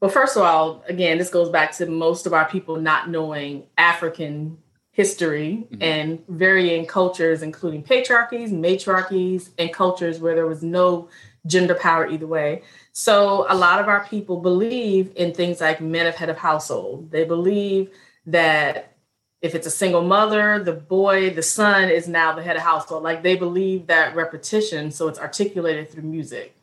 [0.00, 3.64] Well, first of all, again, this goes back to most of our people not knowing
[3.78, 4.58] African
[4.90, 5.82] history Mhm.
[5.82, 11.08] and varying cultures, including patriarchies, matriarchies, and cultures where there was no
[11.46, 12.62] gender power either way.
[12.92, 17.10] So a lot of our people believe in things like men of head of household.
[17.10, 17.90] They believe
[18.26, 18.92] that
[19.40, 23.02] if it's a single mother, the boy, the son is now the head of household.
[23.02, 26.54] Like they believe that repetition, so it's articulated through music.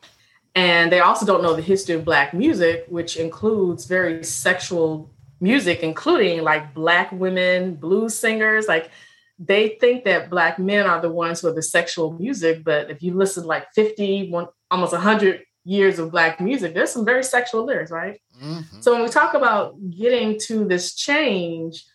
[0.55, 5.09] And they also don't know the history of Black music, which includes very sexual
[5.41, 8.67] music, including like Black women, blues singers.
[8.67, 8.91] Like
[9.39, 12.63] they think that Black men are the ones who are the sexual music.
[12.63, 17.05] But if you listen like 50, one, almost 100 years of Black music, there's some
[17.05, 18.21] very sexual lyrics, right?
[18.41, 18.83] Mhm.
[18.83, 21.85] So when we talk about getting to this change,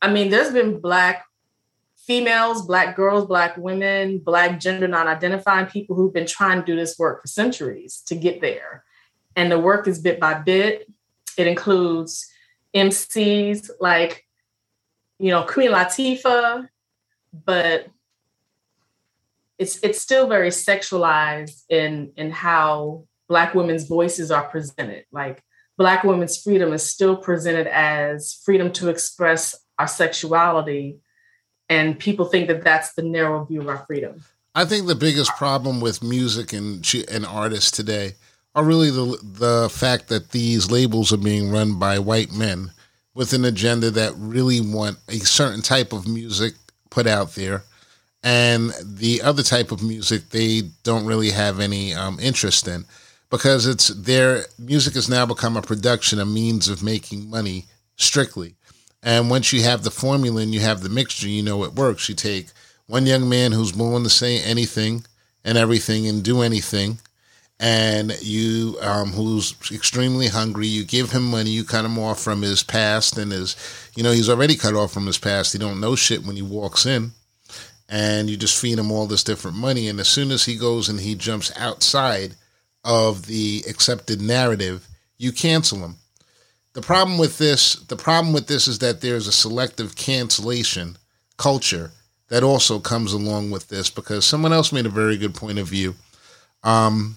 [0.00, 1.24] I mean, there's been black
[1.96, 6.98] females, black girls, black women, black gender non-identifying people who've been trying to do this
[6.98, 8.84] work for centuries to get there.
[9.36, 10.90] And the work is bit by bit.
[11.38, 12.28] It includes
[12.74, 14.26] MCs like,
[15.18, 16.68] you know, Queen Latifah,
[17.32, 17.86] but
[19.62, 25.04] it's it's still very sexualized in in how black women's voices are presented.
[25.12, 25.42] Like
[25.78, 30.98] black women's freedom is still presented as freedom to express our sexuality
[31.68, 34.22] and people think that that's the narrow view of our freedom.
[34.54, 38.12] I think the biggest problem with music and and artists today
[38.54, 42.72] are really the the fact that these labels are being run by white men
[43.14, 46.54] with an agenda that really want a certain type of music
[46.90, 47.62] put out there,
[48.22, 52.84] and the other type of music they don't really have any um, interest in
[53.32, 57.64] because it's their music has now become a production, a means of making money
[57.96, 58.54] strictly.
[59.02, 62.08] And once you have the formula and you have the mixture, you know it works.
[62.08, 62.48] You take
[62.86, 65.04] one young man who's willing to say anything
[65.44, 66.98] and everything and do anything,
[67.58, 70.66] and you um, who's extremely hungry.
[70.66, 71.50] You give him money.
[71.50, 73.56] You cut him off from his past and his,
[73.96, 75.54] you know, he's already cut off from his past.
[75.54, 77.12] He don't know shit when he walks in,
[77.88, 79.88] and you just feed him all this different money.
[79.88, 82.34] And as soon as he goes and he jumps outside
[82.84, 85.96] of the accepted narrative, you cancel him.
[86.74, 90.96] The problem with this, the problem with this is that there's a selective cancellation
[91.36, 91.90] culture
[92.28, 95.68] that also comes along with this because someone else made a very good point of
[95.68, 95.94] view.
[96.62, 97.16] Um,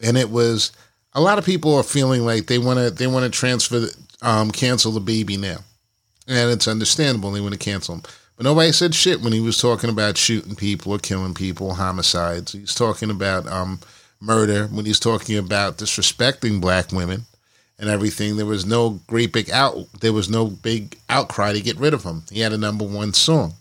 [0.00, 0.72] and it was
[1.12, 3.88] a lot of people are feeling like they want to they want to transfer
[4.22, 5.58] um, cancel DaBaby now,
[6.26, 8.02] and it's understandable they want to cancel him.
[8.36, 12.52] But nobody said shit when he was talking about shooting people or killing people, homicides.
[12.52, 13.78] He's talking about um,
[14.20, 17.22] murder when he's talking about disrespecting black women
[17.78, 18.36] and everything.
[18.36, 19.86] There was no great big out.
[20.00, 22.24] There was no big outcry to get rid of him.
[22.30, 23.54] He had a number one song,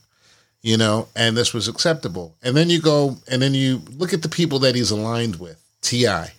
[0.64, 2.36] you know, and this was acceptable.
[2.42, 5.60] And then you go and then you look at the people that he's aligned with.
[5.82, 6.32] T.I.,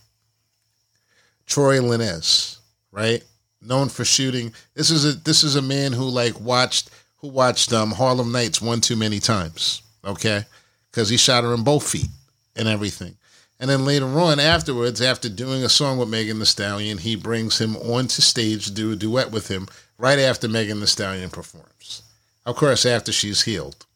[1.47, 2.59] Tory Lanez,
[2.91, 3.23] right?
[3.65, 4.53] known for shooting.
[4.75, 6.91] This is a this is a man who like watched
[7.25, 9.81] who watched um, Harlem Nights one too many times.
[10.05, 10.45] Okay,
[10.91, 12.11] because he shot her in both feet
[12.55, 13.17] and everything.
[13.59, 17.59] And then later on, afterwards, after doing a song with Megan Thee Stallion, he brings
[17.59, 22.03] him onto stage to do a duet with him right after Megan Thee Stallion performs.
[22.45, 23.87] Of course, after she's healed,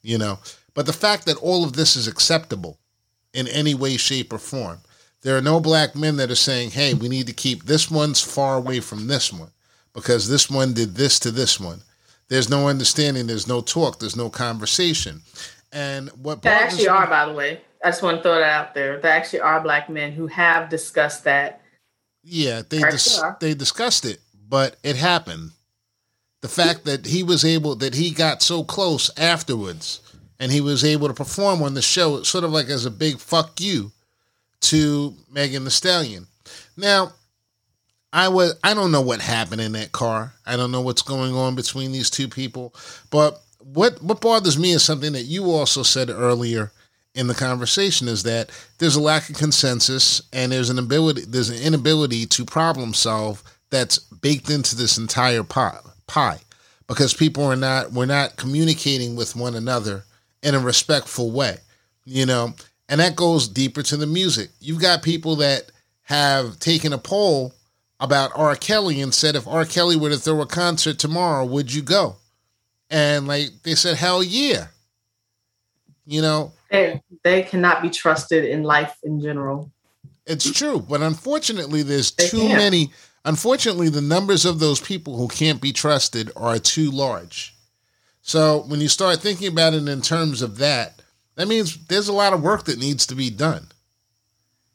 [0.00, 0.38] you know.
[0.72, 2.78] But the fact that all of this is acceptable
[3.34, 4.78] in any way, shape, or form,
[5.20, 8.22] there are no black men that are saying, hey, we need to keep this one's
[8.22, 9.50] far away from this one
[9.92, 11.82] because this one did this to this one.
[12.32, 15.20] There's no understanding, there's no talk, there's no conversation.
[15.70, 17.60] And what there actually are, by the way.
[17.84, 18.98] I just want to throw that out there.
[18.98, 21.60] There actually are black men who have discussed that.
[22.24, 25.50] Yeah, they dis- they discussed it, but it happened.
[26.40, 30.00] The fact that he was able that he got so close afterwards
[30.40, 33.18] and he was able to perform on the show sort of like as a big
[33.18, 33.92] fuck you
[34.62, 36.28] to Megan Thee Stallion.
[36.78, 37.12] Now,
[38.12, 40.32] I was I don't know what happened in that car.
[40.46, 42.74] I don't know what's going on between these two people,
[43.10, 46.72] but what what bothers me is something that you also said earlier
[47.14, 51.50] in the conversation is that there's a lack of consensus and there's an ability there's
[51.50, 56.38] an inability to problem solve that's baked into this entire pie, pie.
[56.86, 60.04] Because people are not we're not communicating with one another
[60.42, 61.58] in a respectful way
[62.04, 62.54] you know?
[62.88, 64.50] And that goes deeper to the music.
[64.60, 65.70] You've got people that
[66.02, 67.54] have taken a poll
[68.02, 68.54] about R.
[68.56, 69.64] Kelly and said if R.
[69.64, 72.16] Kelly were to throw a concert tomorrow would you go
[72.90, 74.66] and like they said hell yeah
[76.04, 79.70] you know they, they cannot be trusted in life in general.
[80.26, 82.58] It's true, but unfortunately, there's they too can't.
[82.58, 82.92] many.
[83.24, 87.54] Unfortunately, the numbers of those people who can't be trusted are too large.
[88.22, 91.02] So when you start thinking about it in terms of that,
[91.34, 93.66] that means there's a lot of work that needs to be done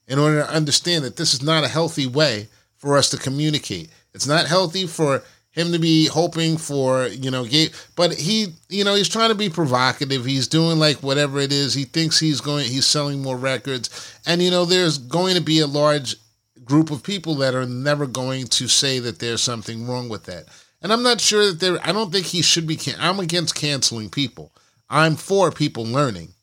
[0.08, 3.90] in order to understand that this is not a healthy way for us to communicate.
[4.13, 8.84] It's not healthy for him to be hoping for, you know, gay, but he, you
[8.84, 10.24] know, he's trying to be provocative.
[10.24, 11.74] He's doing like whatever it is.
[11.74, 14.20] He thinks he's going, he's selling more records.
[14.28, 16.16] And, you know, there's going to be a large
[16.63, 20.46] group of people that are never going to say that there's something wrong with that.
[20.84, 23.56] And I'm not sure that there, I don't think he should be, can- I'm against
[23.56, 24.52] canceling people.
[24.90, 26.34] I'm for people learning.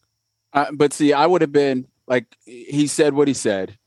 [0.52, 3.78] Uh, but see, I would have been like, he said what he said.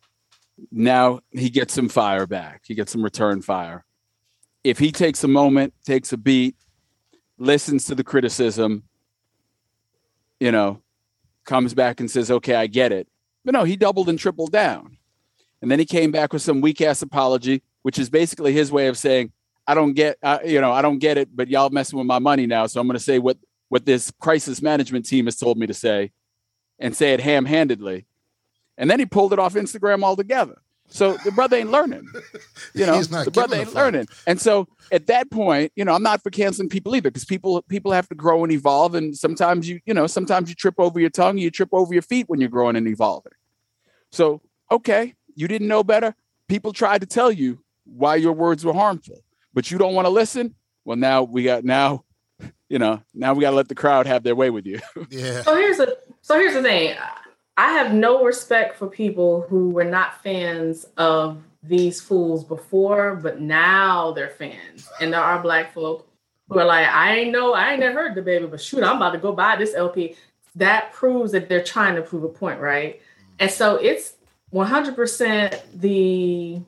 [0.72, 2.64] Now he gets some fire back.
[2.66, 3.86] He gets some return fire
[4.68, 6.58] if he takes a moment, takes a beat,
[7.38, 8.84] listens to the criticism,
[10.42, 10.82] you know,
[11.46, 13.08] comes back and says, okay, I get it.
[13.46, 14.98] But no, he doubled and tripled down.
[15.62, 18.88] And then he came back with some weak ass apology, which is basically his way
[18.88, 19.32] of saying,
[19.66, 22.20] I don't get, uh, you know, I don't get it, but y'all messing with my
[22.20, 22.68] money now.
[22.68, 23.38] So I'm going to say what,
[23.70, 26.12] what this crisis management team has told me to say
[26.78, 28.06] and say it ham handedly.
[28.78, 30.62] And then he pulled it off Instagram altogether.
[30.90, 32.10] So the brother ain't learning.
[32.74, 34.08] You know, the brother ain't learning.
[34.26, 37.62] And so at that point, you know, I'm not for canceling people either because people
[37.64, 38.96] people have to grow and evolve.
[38.96, 42.02] And sometimes you, you know, sometimes you trip over your tongue, you trip over your
[42.02, 43.34] feet when you're growing and evolving.
[44.12, 46.16] So, okay, you didn't know better.
[46.48, 49.22] People tried to tell you why your words were harmful,
[49.54, 50.56] but you don't want to listen.
[50.86, 52.06] Well, now we got now,
[52.70, 54.80] you know, now we got to let the crowd have their way with you.
[55.10, 55.42] Yeah.
[55.42, 56.96] So here's a so here's the thing.
[57.58, 63.42] I have no respect for people who were not fans of these fools before, but
[63.42, 64.88] now they're fans.
[65.02, 66.08] And there are black folk
[66.50, 69.12] who are like, I ain't know, I ain't never heard DaBaby, but shoot, I'm about
[69.12, 70.16] to go buy this LP.
[70.56, 73.02] That proves that they're trying to prove a point, right?
[73.40, 74.14] And so it's
[74.54, 76.62] 100% the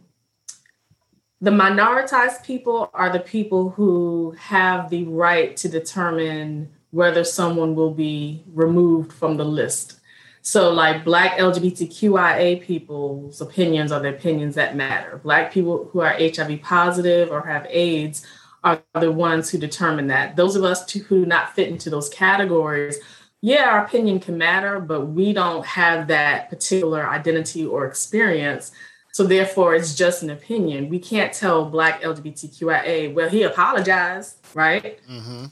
[1.41, 7.93] the minoritized people are the people who have the right to determine whether someone will
[7.93, 9.98] be removed from the list
[10.41, 15.19] so, like Black LGBTQIA people's opinions are the opinions that matter.
[15.23, 18.25] Black people who are HIV positive or have AIDS
[18.63, 20.35] are the ones who determine that.
[20.35, 22.97] Those of us who do not fit into those categories,
[23.41, 28.71] yeah, our opinion can matter, but we don't have that particular identity or experience.
[29.11, 30.87] So, therefore, it's just an opinion.
[30.87, 34.99] We can't tell Black LGBTQIA, well, he apologized, right?
[35.09, 35.45] Mm-hmm.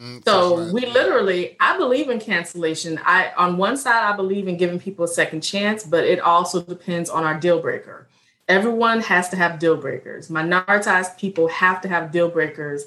[0.00, 2.98] Mm, so we literally, I believe in cancellation.
[3.04, 6.62] I on one side, I believe in giving people a second chance, but it also
[6.62, 8.08] depends on our deal breaker.
[8.48, 10.28] Everyone has to have deal breakers.
[10.28, 12.86] Minoritized people have to have deal breakers.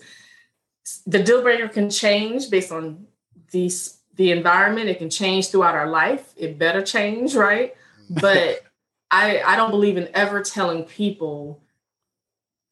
[1.06, 3.06] The deal breaker can change based on
[3.52, 3.72] the
[4.16, 4.90] the environment.
[4.90, 6.34] It can change throughout our life.
[6.36, 7.76] It better change, right?
[8.10, 8.62] But
[9.12, 11.63] I I don't believe in ever telling people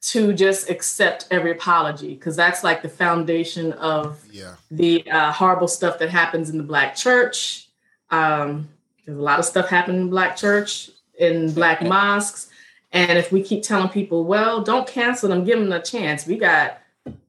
[0.02, 4.54] to just accept every apology because that's like the foundation of yeah.
[4.70, 7.68] the uh, horrible stuff that happens in the black church
[8.10, 8.68] um,
[9.06, 12.48] there's a lot of stuff happening in black church in black mosques
[12.92, 16.26] And if we keep telling people, well, don't cancel them, give them a chance.
[16.26, 16.78] We got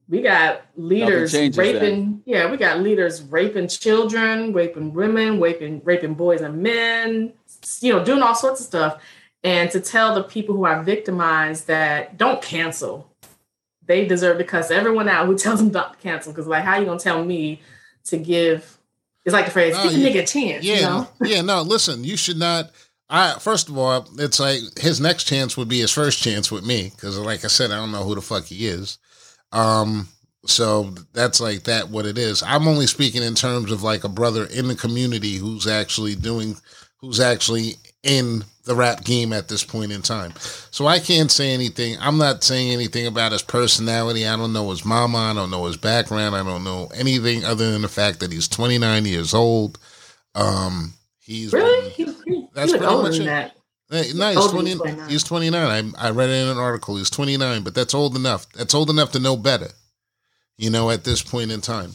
[0.06, 6.42] we got leaders raping, yeah, we got leaders raping children, raping women, raping raping boys
[6.42, 7.32] and men,
[7.80, 9.02] you know, doing all sorts of stuff.
[9.44, 13.10] And to tell the people who are victimized that don't cancel,
[13.86, 16.32] they deserve to cuss everyone out who tells them not to cancel.
[16.32, 17.60] Because like, how are you gonna tell me
[18.04, 18.78] to give?
[19.24, 20.64] It's like the phrase, give a nigga a chance.
[20.64, 21.08] Yeah, you know?
[21.24, 21.42] yeah.
[21.42, 22.70] No, listen, you should not.
[23.10, 26.64] I first of all, it's like his next chance would be his first chance with
[26.64, 28.98] me because, like I said, I don't know who the fuck he is.
[29.52, 30.08] Um,
[30.46, 32.42] so that's like that what it is.
[32.42, 36.56] I'm only speaking in terms of like a brother in the community who's actually doing,
[36.98, 40.32] who's actually in the rap game at this point in time.
[40.70, 41.96] So I can't say anything.
[42.00, 44.26] I'm not saying anything about his personality.
[44.26, 45.18] I don't know his mama.
[45.18, 46.34] I don't know his background.
[46.34, 49.78] I don't know anything other than the fact that he's 29 years old.
[50.34, 52.04] Um, he's really he,
[52.54, 53.24] that's he pretty much it.
[53.24, 53.56] That.
[53.90, 55.08] Hey, no, he's 20, 29.
[55.10, 55.94] He's 29.
[55.98, 56.96] I, I read it in an article.
[56.96, 58.50] He's 29, but that's old enough.
[58.52, 59.68] That's old enough to know better,
[60.56, 61.92] you know, at this point in time.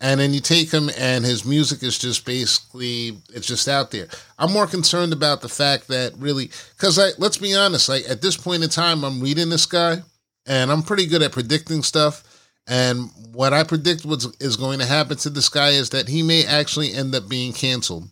[0.00, 4.08] And then you take him, and his music is just basically, it's just out there.
[4.38, 8.36] I'm more concerned about the fact that really, because let's be honest, like at this
[8.36, 10.02] point in time, I'm reading this guy,
[10.46, 12.22] and I'm pretty good at predicting stuff.
[12.66, 16.22] And what I predict was is going to happen to this guy is that he
[16.22, 18.08] may actually end up being canceled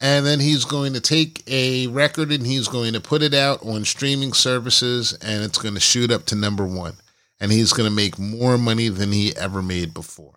[0.00, 3.64] and then he's going to take a record and he's going to put it out
[3.64, 6.94] on streaming services and it's going to shoot up to number one
[7.38, 10.34] and he's going to make more money than he ever made before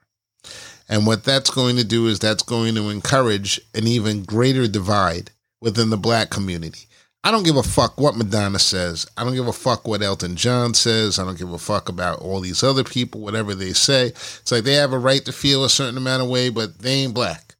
[0.89, 5.31] and what that's going to do is that's going to encourage an even greater divide
[5.61, 6.87] within the black community
[7.25, 9.07] I don't give a fuck what Madonna says.
[9.15, 11.19] I don't give a fuck what Elton John says.
[11.19, 14.07] I don't give a fuck about all these other people, whatever they say.
[14.07, 16.91] It's like they have a right to feel a certain amount of way, but they
[16.91, 17.55] ain't black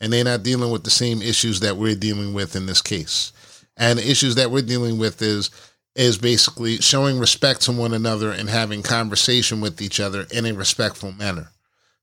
[0.00, 3.32] and they're not dealing with the same issues that we're dealing with in this case.
[3.76, 5.50] And the issues that we're dealing with is
[5.94, 10.52] is basically showing respect to one another and having conversation with each other in a
[10.52, 11.52] respectful manner.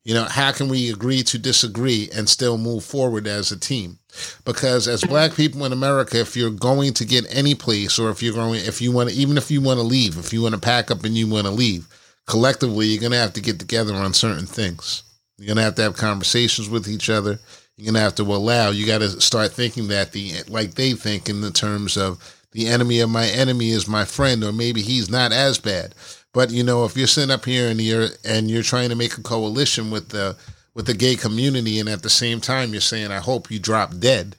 [0.04, 4.00] You know, how can we agree to disagree and still move forward as a team?
[4.46, 8.24] Because as black people in America, if you're going to get any place or if
[8.24, 10.56] you're going if you want to even if you want to leave, if you want
[10.56, 11.88] to pack up and you want to leave,
[12.26, 15.04] collectively you're going to have to get together on certain things.
[15.38, 17.40] You're going to have to have conversations with each other
[17.82, 18.70] you're gonna have to allow.
[18.70, 22.68] You got to start thinking that the like they think in the terms of the
[22.68, 25.96] enemy of my enemy is my friend, or maybe he's not as bad.
[26.34, 29.18] But you know, if you're sitting up here and you're and you're trying to make
[29.18, 30.38] a coalition with the
[30.74, 33.98] with the gay community, and at the same time you're saying, "I hope you drop
[34.00, 34.38] dead,"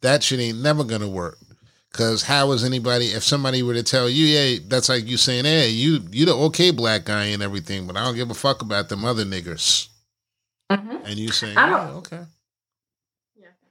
[0.00, 1.38] that shit ain't never gonna work.
[1.92, 5.44] Cause how is anybody if somebody were to tell you, "Hey," that's like you saying,
[5.44, 8.62] hey, you you the okay black guy and everything, but I don't give a fuck
[8.62, 9.88] about them other niggers.
[10.70, 11.04] Mm-hmm.
[11.04, 12.24] And you saying, I don't, oh, okay.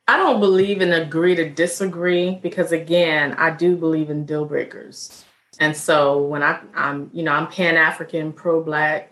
[0.07, 5.24] I don't believe in agree to disagree because again, I do believe in deal breakers.
[5.60, 9.12] And so when I, I'm, you know, I'm Pan African, pro Black,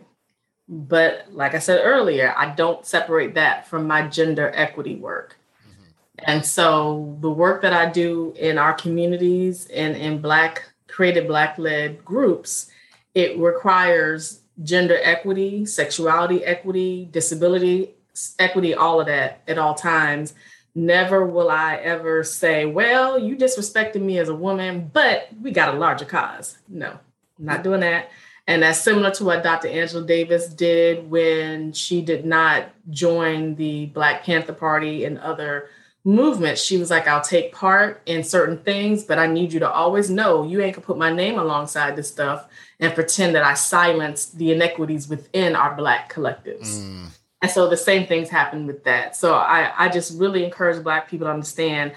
[0.68, 5.38] but like I said earlier, I don't separate that from my gender equity work.
[5.68, 5.84] Mm-hmm.
[6.26, 11.58] And so the work that I do in our communities and in Black created Black
[11.58, 12.70] led groups,
[13.14, 17.92] it requires gender equity, sexuality equity, disability
[18.40, 20.34] equity, all of that at all times
[20.74, 25.76] Never will I ever say, well, you disrespected me as a woman, but we got
[25.76, 26.58] a larger cause.
[26.70, 26.98] No,
[27.40, 28.10] I'm not doing that.
[28.48, 29.68] And that's similar to what Dr.
[29.68, 35.70] Angela Davis did when she did not join the Black Panther Party and other
[36.04, 36.62] movements.
[36.62, 40.10] She was like, I'll take part in certain things, but I need you to always
[40.10, 42.48] know you ain't gonna put my name alongside this stuff
[42.80, 46.80] and pretend that I silenced the inequities within our Black collectives.
[46.80, 47.08] Mm.
[47.42, 49.16] And so the same things happen with that.
[49.16, 51.94] So I, I just really encourage Black people to understand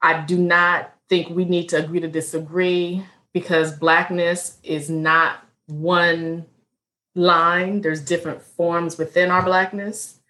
[0.00, 6.46] I do not think we need to agree to disagree because Blackness is not one
[7.14, 7.80] line.
[7.80, 10.20] There's different forms within our Blackness.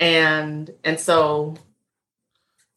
[0.00, 1.54] And and so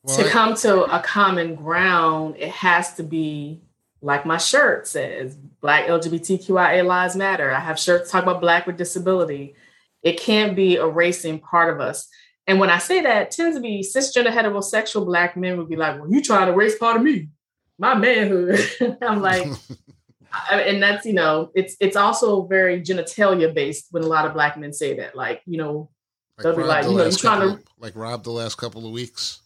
[0.03, 3.61] well, to come to a common ground, it has to be
[4.01, 7.51] like my shirt says, Black LGBTQIA lives matter.
[7.51, 9.55] I have shirts talk about Black with disability.
[10.03, 12.07] It can't be erasing part of us.
[12.45, 15.99] And when I say that, tends to be cisgender heterosexual black men would be like,
[15.99, 17.29] "Well, you trying to erase part of me,
[17.77, 18.59] my manhood."
[19.01, 19.47] I'm like,
[20.51, 24.57] and that's you know, it's it's also very genitalia based when a lot of black
[24.57, 25.15] men say that.
[25.15, 25.89] Like, you know,
[26.37, 28.91] like they'll be like, you know, you trying to like rob the last couple of
[28.91, 29.41] weeks.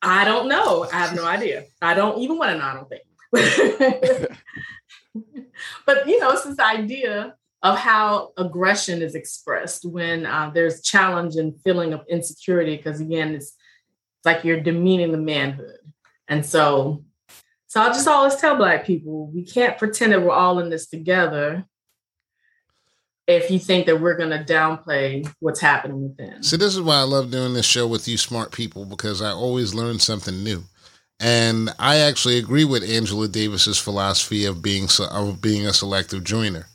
[0.00, 0.88] I don't know.
[0.92, 1.64] I have no idea.
[1.80, 2.64] I don't even want to know.
[2.64, 3.02] I don't think.
[5.86, 11.36] but you know, it's this idea of how aggression is expressed when uh, there's challenge
[11.36, 13.46] and feeling of insecurity because again it's,
[14.18, 15.78] it's like you're demeaning the manhood
[16.28, 17.04] and so
[17.68, 20.88] So I just always tell black people we can't pretend that we're all in this
[20.88, 21.64] together
[23.26, 26.42] if you think that we're going to downplay what's happening within.
[26.42, 29.30] So this is why I love doing this show with you smart people because I
[29.30, 30.64] always learn something new.
[31.20, 36.66] And I actually agree with Angela Davis's philosophy of being of being a selective joiner.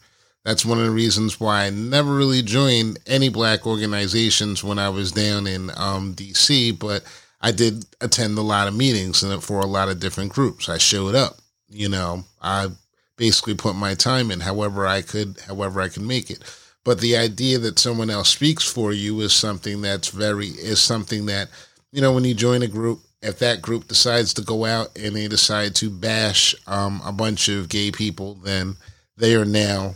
[0.47, 4.87] That's one of the reasons why I never really joined any black organizations when I
[4.87, 7.03] was down in um, DC, but
[7.41, 10.69] I did attend a lot of meetings and for a lot of different groups.
[10.69, 12.69] I showed up, you know, I
[13.17, 16.41] basically put my time in however I could, however I can make it.
[16.85, 21.25] But the idea that someone else speaks for you is something that's very, is something
[21.25, 21.49] that,
[21.91, 25.13] you know, when you join a group, if that group decides to go out and
[25.13, 28.77] they decide to bash um, a bunch of gay people, then
[29.17, 29.95] they are now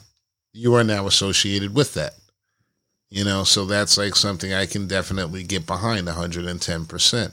[0.53, 2.13] you are now associated with that.
[3.09, 7.31] You know, so that's like something I can definitely get behind 110%.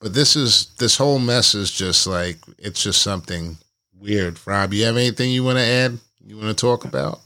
[0.00, 3.56] But this is this whole mess is just like it's just something
[3.98, 4.38] weird.
[4.46, 5.98] Rob, you have anything you want to add?
[6.26, 7.20] You want to talk about?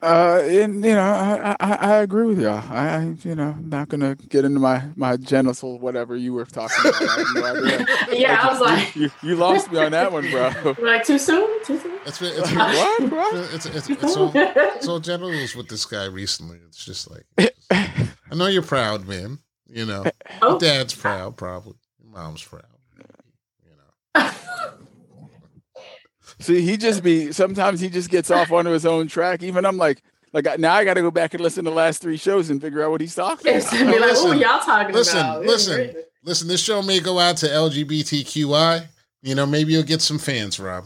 [0.00, 2.62] Uh, and you know, I, I, I agree with y'all.
[2.70, 7.02] I, you know, not gonna get into my my genital whatever you were talking about.
[7.02, 10.52] I no yeah, I was like, you, you, lost me on that one, bro.
[10.78, 11.64] Like too soon?
[11.64, 11.98] Too soon?
[12.06, 13.28] It's, it's, it's, what, bro?
[13.32, 16.58] It's, it's, it's, all, it's all genitals with this guy recently.
[16.68, 19.40] It's just like, I know you're proud, man.
[19.68, 20.04] You know,
[20.42, 20.60] oh.
[20.60, 21.74] dad's proud, probably.
[22.00, 22.62] Your mom's proud.
[23.64, 23.72] You
[24.14, 24.30] know.
[26.40, 29.42] See, he just be sometimes he just gets off onto his own track.
[29.42, 32.00] Even I'm like, like now I got to go back and listen to the last
[32.00, 33.70] three shows and figure out what he's talking about.
[33.72, 35.44] Be like, listen, y'all talking listen, about?
[35.44, 38.86] Listen, listen, This show may go out to LGBTQI.
[39.22, 40.84] You know, maybe you'll get some fans, Rob.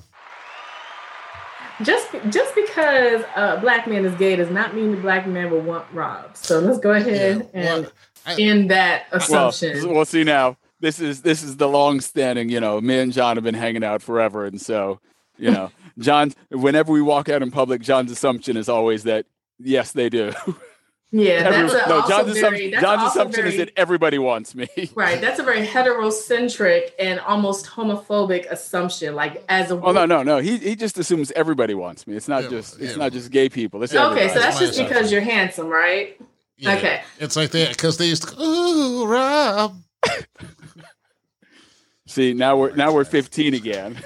[1.82, 5.60] Just just because a black man is gay does not mean the black man will
[5.60, 6.36] want Rob.
[6.36, 7.92] So let's go ahead yeah, well, and
[8.24, 9.84] I, end that assumption.
[9.84, 10.56] Well, we'll see now.
[10.80, 12.48] This is this is the long standing.
[12.48, 15.00] You know, me and John have been hanging out forever, and so
[15.42, 16.32] you know, John.
[16.50, 19.26] Whenever we walk out in public, John's assumption is always that
[19.58, 20.32] yes, they do.
[21.10, 22.08] Yeah, Every, that's no.
[22.08, 24.68] John's, very, that's John's assumption very, is that everybody wants me.
[24.94, 25.20] Right.
[25.20, 29.14] That's a very heterocentric and almost homophobic assumption.
[29.14, 29.80] Like as a.
[29.80, 30.38] Oh no no no.
[30.38, 32.14] He he just assumes everybody wants me.
[32.16, 32.98] It's not yeah, just it's yeah.
[32.98, 33.82] not just gay people.
[33.82, 34.04] It's okay.
[34.04, 34.28] Everybody.
[34.28, 36.20] So that's just because you're handsome, right?
[36.56, 36.76] Yeah.
[36.76, 37.02] Okay.
[37.18, 38.40] It's like that because they used to.
[38.40, 39.76] Ooh, Rob.
[42.06, 43.98] See now we're now we're 15 again.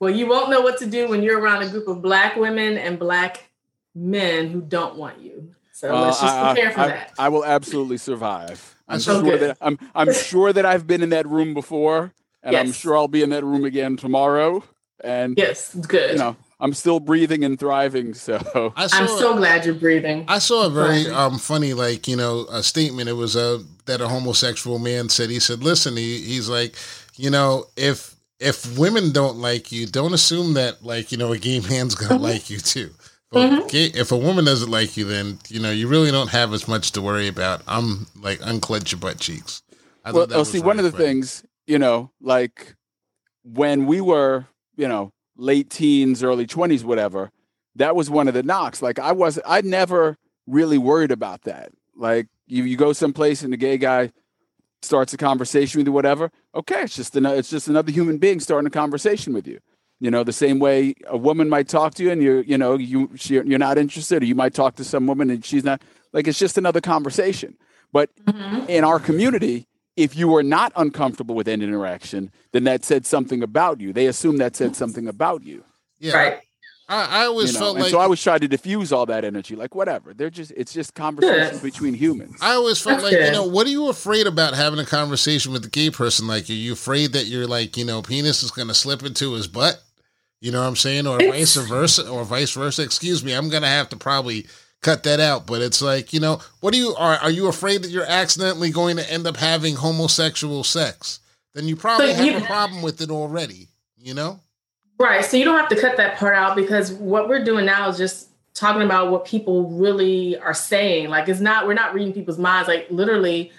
[0.00, 2.78] Well, you won't know what to do when you're around a group of black women
[2.78, 3.50] and black
[3.94, 5.54] men who don't want you.
[5.72, 7.12] So uh, let's just prepare I, for I, that.
[7.18, 8.76] I will absolutely survive.
[8.88, 12.52] I'm so sure that I'm I'm sure that I've been in that room before, and
[12.54, 12.66] yes.
[12.66, 14.64] I'm sure I'll be in that room again tomorrow.
[15.02, 16.12] And yes, good.
[16.12, 18.14] You know, I'm still breathing and thriving.
[18.14, 20.24] So I am so glad you're breathing.
[20.28, 23.08] I saw a very um, funny, like you know, a statement.
[23.08, 25.30] It was a that a homosexual man said.
[25.30, 26.76] He said, "Listen, he, he's like,
[27.16, 31.38] you know, if if women don't like you, don't assume that like you know a
[31.38, 32.24] gay man's gonna mm-hmm.
[32.24, 32.90] like you too.
[33.30, 33.66] But mm-hmm.
[33.68, 36.66] gay, if a woman doesn't like you, then you know you really don't have as
[36.66, 37.62] much to worry about.
[37.68, 39.62] I'm like unclench your butt cheeks.
[40.04, 42.74] I well, oh, see, one of the things you know, like
[43.44, 47.30] when we were you know late teens, early twenties, whatever,
[47.76, 48.82] that was one of the knocks.
[48.82, 50.16] Like I was, I never
[50.46, 51.72] really worried about that.
[51.94, 54.12] Like you, you go someplace and the gay guy
[54.82, 56.30] starts a conversation with you, whatever.
[56.54, 59.60] Okay, it's just another, it's just another human being starting a conversation with you.
[60.00, 62.76] You know, the same way a woman might talk to you, and you, you know,
[62.76, 65.82] you she, you're not interested, or you might talk to some woman and she's not.
[66.12, 67.56] Like it's just another conversation.
[67.92, 68.68] But mm-hmm.
[68.68, 69.66] in our community,
[69.96, 73.92] if you were not uncomfortable with any interaction, then that said something about you.
[73.92, 75.64] They assume that said something about you.
[75.98, 76.16] Yeah.
[76.16, 76.40] Right.
[76.90, 77.66] I, I always you know?
[77.66, 79.54] felt and like so I always tried to diffuse all that energy.
[79.54, 82.36] Like whatever, they're just it's just conversations between humans.
[82.40, 85.64] I always felt like you know what are you afraid about having a conversation with
[85.64, 88.68] a gay person like are You afraid that you're like you know penis is going
[88.68, 89.80] to slip into his butt?
[90.40, 92.82] You know what I'm saying, or vice versa, or vice versa.
[92.82, 94.46] Excuse me, I'm going to have to probably
[94.80, 95.46] cut that out.
[95.46, 97.16] But it's like you know, what do you are?
[97.18, 101.20] Are you afraid that you're accidentally going to end up having homosexual sex?
[101.54, 103.68] Then you probably have a problem with it already.
[103.96, 104.40] You know.
[105.00, 105.24] Right.
[105.24, 107.96] So you don't have to cut that part out because what we're doing now is
[107.96, 111.08] just talking about what people really are saying.
[111.08, 112.68] Like it's not, we're not reading people's minds.
[112.68, 113.50] Like literally,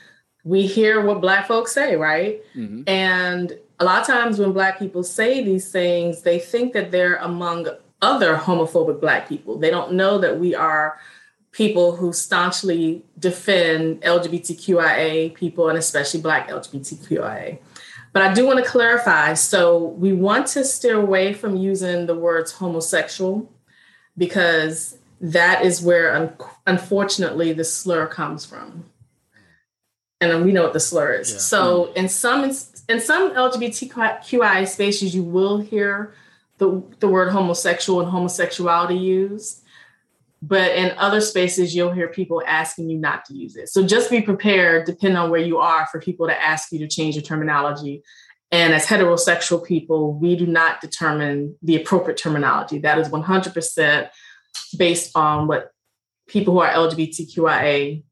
[0.43, 2.41] we hear what Black folks say, right?
[2.55, 2.83] Mm-hmm.
[2.85, 7.15] And a lot of times when Black people say these things, they think that they're
[7.15, 7.67] among
[8.03, 9.57] other homophobic Black people.
[9.57, 10.99] They don't know that we are
[11.53, 17.57] people who staunchly defend LGBTQIA people and especially Black LGBTQIA.
[18.13, 19.33] But I do want to clarify.
[19.35, 23.49] So we want to steer away from using the words homosexual
[24.17, 26.33] because that is where, un-
[26.67, 28.85] unfortunately, the slur comes from.
[30.19, 31.31] And we know what the slur is.
[31.31, 31.37] Yeah.
[31.39, 36.13] So in some in some LGBTQI spaces, you will hear
[36.57, 39.63] the, the word homosexual and homosexuality used.
[40.41, 43.69] But in other spaces, you'll hear people asking you not to use it.
[43.69, 46.87] So just be prepared, depending on where you are, for people to ask you to
[46.87, 48.01] change your terminology.
[48.51, 52.79] And as heterosexual people, we do not determine the appropriate terminology.
[52.79, 54.09] That is 100%
[54.77, 55.71] based on what
[56.27, 58.03] people who are LGBTQIA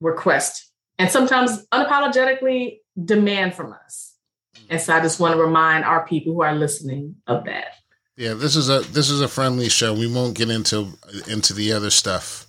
[0.00, 4.14] request and sometimes unapologetically demand from us.
[4.68, 7.74] And so I just want to remind our people who are listening of that.
[8.20, 9.94] Yeah, this is a this is a friendly show.
[9.94, 10.88] We won't get into
[11.26, 12.46] into the other stuff.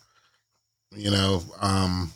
[0.93, 2.11] You know, um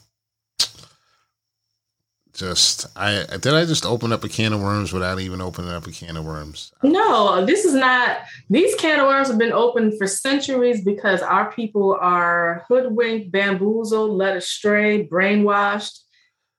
[2.34, 5.88] just I did I just open up a can of worms without even opening up
[5.88, 6.74] a can of worms.
[6.84, 8.18] No, this is not
[8.49, 14.12] these can of worms have been open for centuries because our people are hoodwinked, bamboozled,
[14.12, 15.97] led astray, brainwashed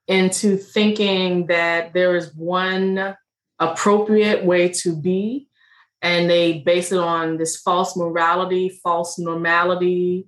[0.09, 3.14] into thinking that there is one
[3.59, 5.51] appropriate way to be
[6.07, 10.26] and they base it on this false morality, false normality,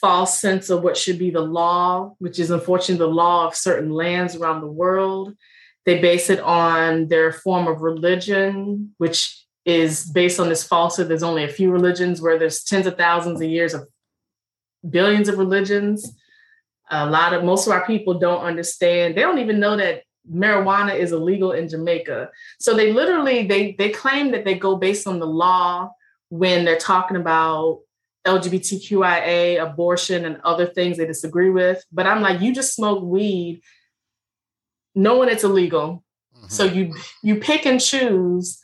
[0.00, 3.90] false sense of what should be the law, which is unfortunately the law of certain
[3.90, 5.34] lands around the world.
[5.84, 11.08] They base it on their form of religion, which is based on this falsehood.
[11.08, 13.86] There's only a few religions where there's tens of thousands of years of
[14.88, 16.10] billions of religions.
[16.90, 19.14] A lot of most of our people don't understand.
[19.14, 22.30] They don't even know that marijuana is illegal in Jamaica.
[22.58, 25.90] So they literally they they claim that they go based on the law
[26.28, 27.80] when they're talking about
[28.26, 31.84] LGBTQIA, abortion, and other things they disagree with.
[31.92, 33.62] But I'm like, you just smoke weed,
[34.94, 36.04] knowing it's illegal.
[36.36, 36.48] Mm-hmm.
[36.48, 38.58] So you you pick and choose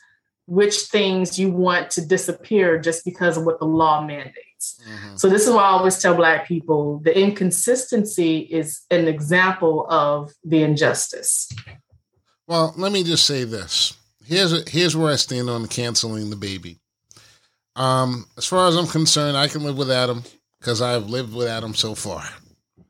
[0.45, 4.52] which things you want to disappear just because of what the law mandates.
[4.87, 5.15] Mm-hmm.
[5.17, 10.31] So this is why I always tell Black people the inconsistency is an example of
[10.43, 11.49] the injustice.
[12.47, 13.97] Well, let me just say this.
[14.25, 16.77] Here's here's where I stand on canceling DaBaby.
[17.75, 20.23] Um, as far as I'm concerned, I can live without him
[20.59, 22.23] because I've lived without him so far.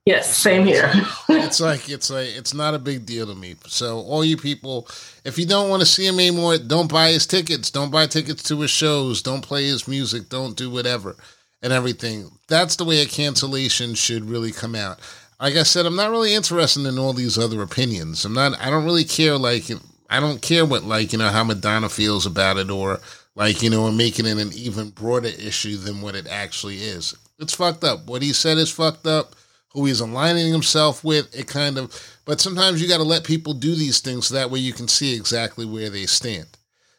[0.06, 0.92] Yes, same here.
[1.30, 3.56] it's like it's like it's not a big deal to me.
[3.68, 4.88] So all you people,
[5.24, 7.72] if you don't want to see him anymore, don't buy his tickets.
[7.72, 9.22] Don't buy tickets to his shows.
[9.22, 10.28] Don't play his music.
[10.30, 11.16] Don't do whatever
[11.64, 12.30] and everything.
[12.48, 15.00] That's the way a cancellation should really come out.
[15.40, 18.24] Like I said, I'm not really interested in all these other opinions.
[18.24, 18.60] I'm not.
[18.62, 19.38] I don't really care.
[19.38, 19.64] Like
[20.10, 23.00] I don't care what like you know how Madonna feels about it or
[23.36, 27.16] like you know making it an even broader issue than what it actually is.
[27.40, 28.06] It's fucked up.
[28.06, 29.36] What he said is fucked up
[29.74, 31.36] who he's aligning himself with.
[31.36, 34.52] It kind of, but sometimes you got to let people do these things so that
[34.52, 36.48] way you can see exactly where they stand.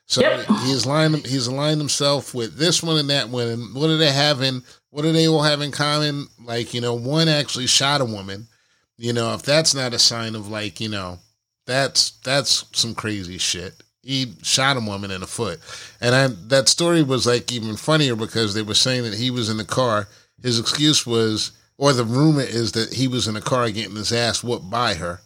[0.06, 0.46] So yep.
[0.46, 3.48] he's aligned, he's aligned himself with this one and that one.
[3.48, 6.26] And what do they have in, what do they all have in common?
[6.44, 8.46] Like, you know, one actually shot a woman.
[8.96, 11.18] You know, if that's not a sign of like, you know,
[11.66, 13.82] that's, that's some crazy shit.
[14.02, 15.60] He shot a woman in the foot.
[16.00, 19.48] And I, that story was like even funnier because they were saying that he was
[19.48, 20.08] in the car.
[20.42, 24.12] His excuse was, or the rumor is that he was in a car getting his
[24.12, 25.20] ass whooped by her.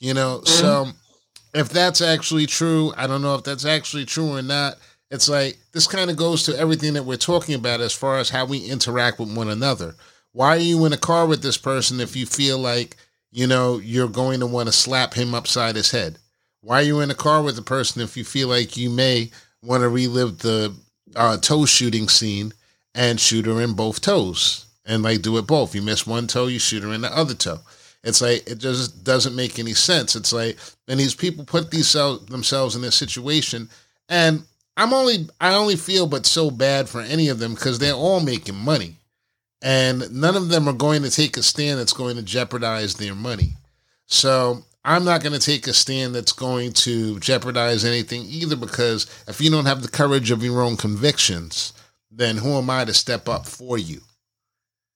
[0.00, 0.46] You know, mm-hmm.
[0.46, 0.88] so
[1.54, 4.74] if that's actually true, I don't know if that's actually true or not.
[5.10, 8.30] It's like this kind of goes to everything that we're talking about as far as
[8.30, 9.94] how we interact with one another.
[10.32, 12.96] Why are you in a car with this person if you feel like,
[13.30, 16.18] you know, you're going to want to slap him upside his head?
[16.60, 19.30] Why are you in a car with a person if you feel like you may
[19.62, 20.74] want to relive the
[21.14, 22.52] uh, toe shooting scene
[22.94, 24.64] and shoot her in both toes?
[24.86, 25.74] and like do it both.
[25.74, 27.60] You miss one toe, you shoot her in the other toe.
[28.04, 30.14] It's like it just doesn't make any sense.
[30.14, 33.68] It's like and these people put these themselves in this situation,
[34.08, 34.44] and
[34.76, 38.20] I'm only I only feel but so bad for any of them because they're all
[38.20, 38.96] making money,
[39.62, 43.14] and none of them are going to take a stand that's going to jeopardize their
[43.14, 43.54] money.
[44.06, 49.06] So I'm not going to take a stand that's going to jeopardize anything either because
[49.26, 51.72] if you don't have the courage of your own convictions,
[52.10, 54.02] then who am I to step up for you?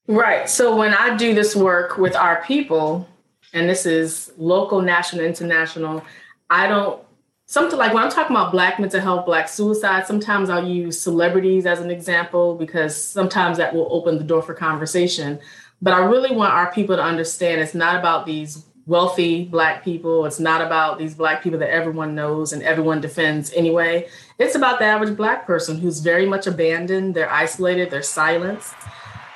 [0.09, 0.49] Right.
[0.49, 3.07] So when I do this work with our people,
[3.53, 6.03] and this is local, national, international,
[6.49, 7.03] I don't
[7.45, 11.67] something like when I'm talking about black mental health, black suicide, sometimes I'll use celebrities
[11.67, 15.39] as an example because sometimes that will open the door for conversation.
[15.79, 20.25] But I really want our people to understand it's not about these wealthy black people.
[20.25, 24.09] It's not about these black people that everyone knows and everyone defends anyway.
[24.39, 28.73] It's about the average black person who's very much abandoned, they're isolated, they're silenced.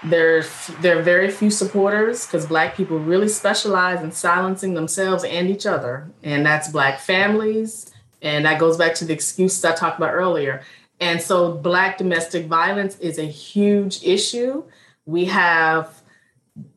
[0.05, 0.43] There,
[0.81, 5.65] there are very few supporters because Black people really specialize in silencing themselves and each
[5.65, 6.09] other.
[6.23, 7.93] And that's Black families.
[8.21, 10.61] And that goes back to the excuses I talked about earlier.
[10.99, 14.63] And so, Black domestic violence is a huge issue.
[15.05, 16.01] We have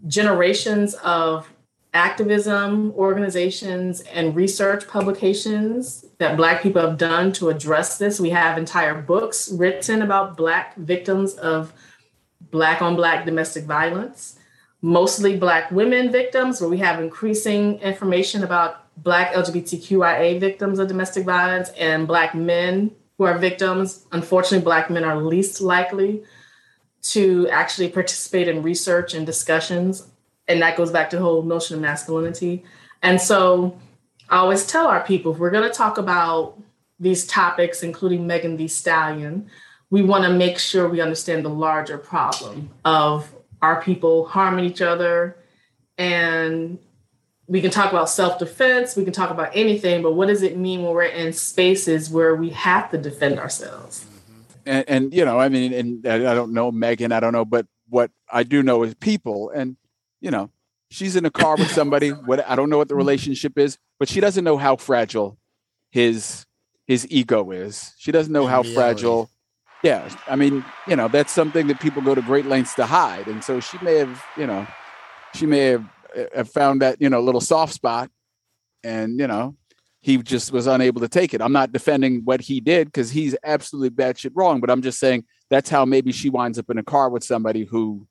[0.07, 1.49] generations of
[1.97, 8.21] activism organizations and research publications that Black people have done to address this.
[8.21, 11.73] We have entire books written about Black victims of
[12.57, 14.39] Black on Black domestic violence,
[14.83, 18.71] mostly Black women victims, where we have increasing information about
[19.03, 24.07] Black LGBTQIA victims of domestic violence and Black men who are victims.
[24.13, 26.23] Unfortunately, Black men are least likely
[27.15, 30.09] to actually participate in research and discussions
[30.49, 32.65] and that goes back to the whole notion of masculinity.
[33.03, 33.79] And so
[34.29, 36.59] I always tell our people if we're going to talk about
[36.99, 39.51] these topics, including Megan Thee Stallion,
[39.97, 44.83] we want to make sure we understand the larger problem of our people harming each
[44.83, 45.39] other.
[45.97, 46.79] And
[47.47, 50.59] we can talk about self defense, we can talk about anything, but what does it
[50.59, 54.05] mean when we're in spaces where we have to defend ourselves?
[54.05, 54.43] Mm-hmm.
[54.67, 57.67] And, and you know, I mean, and I don't know Megan, I don't know, but
[57.89, 59.49] what I do know is people.
[59.49, 59.79] And
[60.21, 60.51] you know,
[60.91, 62.11] she's in a car with somebody.
[62.27, 62.99] What I don't know what the mm-hmm.
[62.99, 65.39] relationship is, but she doesn't know how fragile
[65.89, 66.45] his
[66.87, 67.95] his ego is.
[67.97, 69.31] She doesn't know how fragile.
[69.83, 73.29] Yeah, I mean, you know, that's something that people go to great lengths to hide,
[73.29, 74.67] and so she may have, you know,
[75.35, 75.85] she may have,
[76.17, 78.11] uh, have found that you know little soft spot,
[78.83, 79.55] and you know,
[80.01, 81.43] he just was unable to take it.
[81.43, 85.25] I'm not defending what he did because he's absolutely batshit wrong, but I'm just saying
[85.51, 88.07] that's how maybe she winds up in a car with somebody who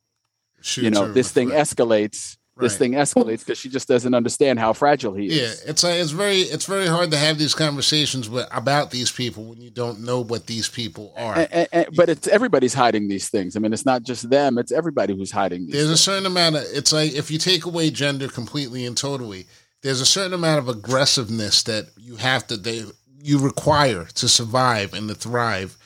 [0.77, 2.63] you know this thing escalates right.
[2.63, 5.95] this thing escalates because she just doesn't understand how fragile he is yeah it's like
[5.95, 9.69] it's very it's very hard to have these conversations with about these people when you
[9.69, 13.55] don't know what these people are and, and, and, but it's everybody's hiding these things
[13.55, 15.91] i mean it's not just them it's everybody who's hiding there's things.
[15.91, 19.45] a certain amount of it's like if you take away gender completely and totally
[19.81, 22.83] there's a certain amount of aggressiveness that you have to they
[23.21, 25.77] you require to survive and to thrive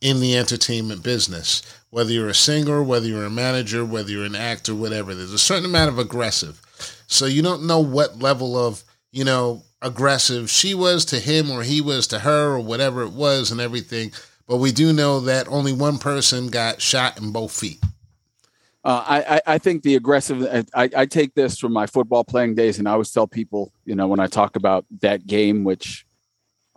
[0.00, 4.36] in the entertainment business whether you're a singer, whether you're a manager, whether you're an
[4.36, 5.14] actor, whatever.
[5.14, 6.60] There's a certain amount of aggressive.
[7.06, 11.62] So you don't know what level of, you know, aggressive she was to him or
[11.62, 14.12] he was to her or whatever it was and everything.
[14.46, 17.78] But we do know that only one person got shot in both feet.
[18.84, 20.66] Uh, I, I think the aggressive.
[20.74, 23.94] I, I take this from my football playing days, and I always tell people, you
[23.94, 26.06] know, when I talk about that game, which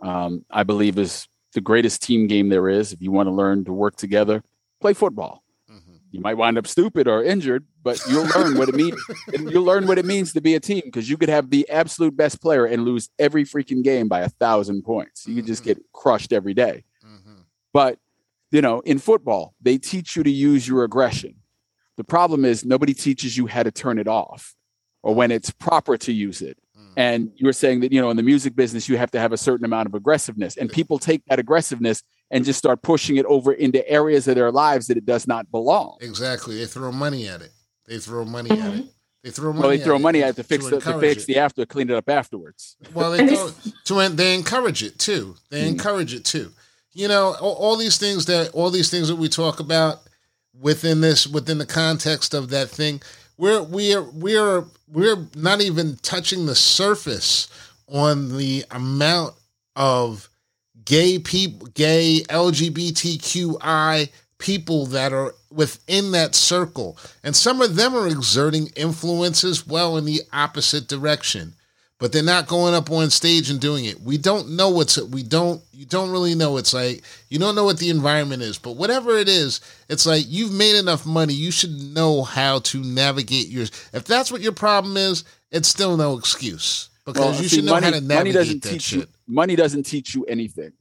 [0.00, 2.92] um, I believe is the greatest team game there is.
[2.92, 4.42] If you want to learn to work together,
[4.82, 5.42] play football.
[5.70, 5.94] Mm-hmm.
[6.10, 9.00] You might wind up stupid or injured, but you'll learn what it means.
[9.32, 12.16] you'll learn what it means to be a team because you could have the absolute
[12.16, 15.26] best player and lose every freaking game by a thousand points.
[15.26, 15.80] You could just mm-hmm.
[15.80, 16.84] get crushed every day.
[17.04, 17.40] Mm-hmm.
[17.72, 17.98] But
[18.50, 21.36] you know, in football, they teach you to use your aggression.
[21.96, 24.54] The problem is nobody teaches you how to turn it off
[25.02, 26.58] or when it's proper to use it.
[26.78, 26.92] Mm.
[26.96, 29.32] And you were saying that, you know, in the music business, you have to have
[29.32, 30.56] a certain amount of aggressiveness.
[30.56, 32.02] And people take that aggressiveness
[32.32, 35.48] and just start pushing it over into areas of their lives that it does not
[35.52, 35.98] belong.
[36.00, 36.56] Exactly.
[36.56, 37.52] They throw money at it.
[37.86, 38.66] They throw money mm-hmm.
[38.66, 38.86] at it.
[39.22, 39.60] They throw money.
[39.60, 41.26] Well, they throw money at it to fix to, the, to fix it.
[41.26, 42.76] the after, clean it up afterwards.
[42.94, 43.50] Well, they throw,
[43.84, 45.36] to they encourage it too.
[45.50, 45.68] They mm-hmm.
[45.68, 46.50] encourage it too.
[46.94, 49.98] You know, all, all these things that all these things that we talk about
[50.58, 53.02] within this within the context of that thing,
[53.36, 57.48] we're we're we're we're not even touching the surface
[57.88, 59.34] on the amount
[59.76, 60.30] of
[60.84, 66.98] gay people, gay LGBTQI people that are within that circle.
[67.22, 71.54] And some of them are exerting influence as well in the opposite direction.
[71.98, 74.00] But they're not going up on stage and doing it.
[74.00, 76.56] We don't know what's we don't you don't really know.
[76.56, 78.58] It's like you don't know what the environment is.
[78.58, 81.32] But whatever it is, it's like you've made enough money.
[81.32, 83.70] You should know how to navigate yours.
[83.92, 85.22] If that's what your problem is,
[85.52, 88.32] it's still no excuse because well, you see, should know money, how to navigate money
[88.32, 89.00] doesn't that teach shit.
[89.00, 90.72] You, money doesn't teach you anything.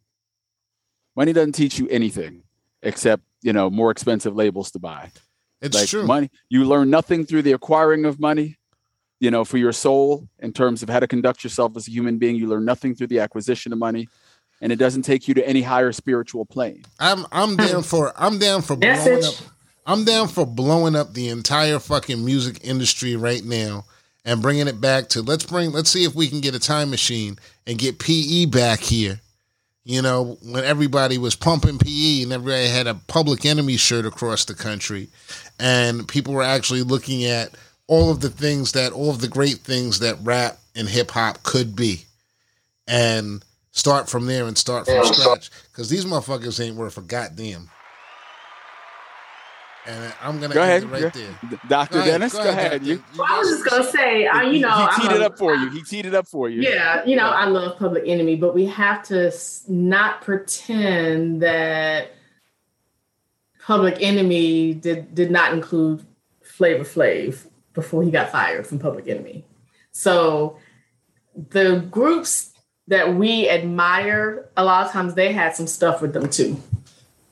[1.15, 2.43] Money doesn't teach you anything
[2.83, 5.11] except you know more expensive labels to buy.
[5.61, 6.05] It's like true.
[6.05, 8.57] Money you learn nothing through the acquiring of money.
[9.19, 12.17] You know, for your soul in terms of how to conduct yourself as a human
[12.17, 14.07] being, you learn nothing through the acquisition of money
[14.61, 16.83] and it doesn't take you to any higher spiritual plane.
[16.99, 17.81] I'm I'm down hmm.
[17.81, 19.33] for I'm down for blowing up
[19.85, 23.85] I'm down for blowing up the entire fucking music industry right now
[24.25, 26.89] and bringing it back to let's bring let's see if we can get a time
[26.89, 29.19] machine and get PE back here.
[29.83, 34.45] You know, when everybody was pumping PE and everybody had a public enemy shirt across
[34.45, 35.09] the country
[35.59, 37.55] and people were actually looking at
[37.87, 41.41] all of the things that all of the great things that rap and hip hop
[41.43, 42.05] could be.
[42.87, 45.49] And start from there and start from scratch.
[45.71, 47.69] Because these motherfuckers ain't worth a goddamn.
[49.87, 51.59] And I'm gonna go ahead, right there.
[51.67, 52.33] Doctor Dennis.
[52.33, 52.67] Go, go ahead.
[52.67, 52.85] ahead.
[52.85, 55.55] You, well, I was just gonna say, I, you know, he teed it up for
[55.55, 55.69] you.
[55.71, 56.61] He teed it up for you.
[56.61, 59.33] Yeah, you know, I love Public Enemy, but we have to
[59.67, 62.11] not pretend that
[63.65, 66.05] Public Enemy did did not include
[66.43, 69.45] Flavor Flav before he got fired from Public Enemy.
[69.91, 70.57] So
[71.49, 72.53] the groups
[72.87, 76.61] that we admire, a lot of times they had some stuff with them too.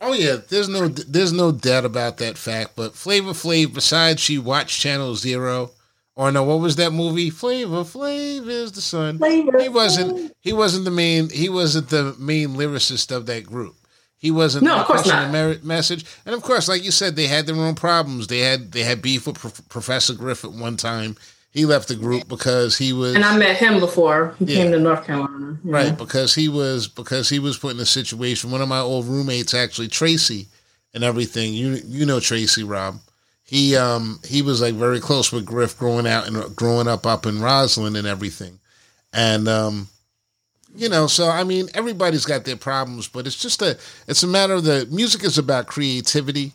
[0.02, 2.72] Oh yeah, there's no there's no doubt about that fact.
[2.76, 5.72] But Flavor Flav, besides she watched Channel Zero,
[6.16, 7.30] or no, what was that movie?
[7.30, 9.18] Flavor Flav is the son.
[9.18, 13.76] Flavor he wasn't he wasn't the main he wasn't the main lyricist of that group.
[14.18, 15.28] He wasn't No, of course not.
[15.28, 16.06] the merit message.
[16.26, 18.28] And of course, like you said, they had their own problems.
[18.28, 21.16] They had they had beef with Prof- Professor Griffith one time.
[21.52, 24.56] He left the group because he was And I met him before he Yeah.
[24.64, 25.58] came to North Carolina.
[25.64, 28.52] Right, because he was because he was put in a situation.
[28.52, 30.48] One of my old roommates, actually Tracy,
[30.94, 31.54] and everything.
[31.54, 33.00] You you know Tracy, Rob.
[33.44, 37.26] He um he was like very close with Griff growing out and growing up up
[37.26, 38.60] in Roslyn and everything,
[39.12, 39.88] and um
[40.76, 43.76] you know so I mean everybody's got their problems, but it's just a
[44.08, 46.54] it's a matter of the music is about creativity,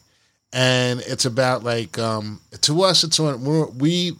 [0.52, 4.12] and it's about like um to us it's on we're, we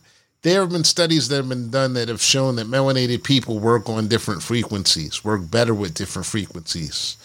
[0.45, 3.89] there have been studies that have been done that have shown that melanated people work
[3.89, 7.17] on different frequencies, work better with different frequencies.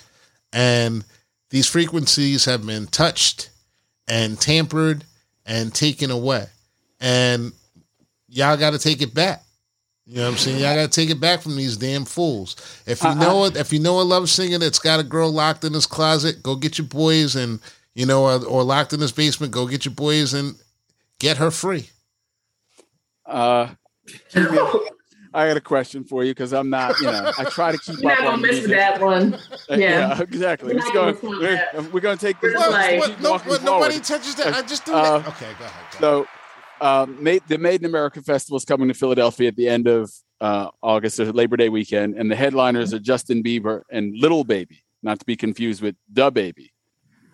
[0.53, 1.03] And
[1.49, 3.49] these frequencies have been touched
[4.07, 5.03] and tampered
[5.45, 6.45] and taken away.
[7.01, 7.51] And
[8.29, 9.43] y'all got to take it back.
[10.05, 10.59] You know what I'm saying?
[10.59, 12.55] Y'all got to take it back from these damn fools.
[12.87, 13.47] If you uh, know uh.
[13.47, 16.41] it, if you know a love singer that's got a girl locked in his closet,
[16.41, 17.59] go get your boys and
[17.95, 20.55] you know, or, or locked in his basement, go get your boys and
[21.19, 21.89] get her free.
[23.29, 23.69] Uh,
[25.31, 27.99] I got a question for you because I'm not, you know, I try to keep
[28.01, 28.69] You're up not gonna miss music.
[28.69, 29.33] with that one.
[29.69, 30.19] Uh, Yeah.
[30.21, 30.69] exactly.
[30.73, 31.13] We're Let's not go.
[31.13, 32.55] gonna We're, we're going to take this.
[32.55, 34.55] What- let's what- no, walking what, nobody touches that.
[34.55, 35.27] I just do Uh, that.
[35.27, 35.99] Okay, go ahead.
[36.01, 36.27] Go
[36.81, 39.87] So, um, Made, the Made in America Festival is coming to Philadelphia at the end
[39.87, 40.11] of
[40.41, 44.83] uh, August, or Labor Day weekend, and the headliners are Justin Bieber and Lil Baby,
[45.03, 46.69] not to be confused with DaBaby.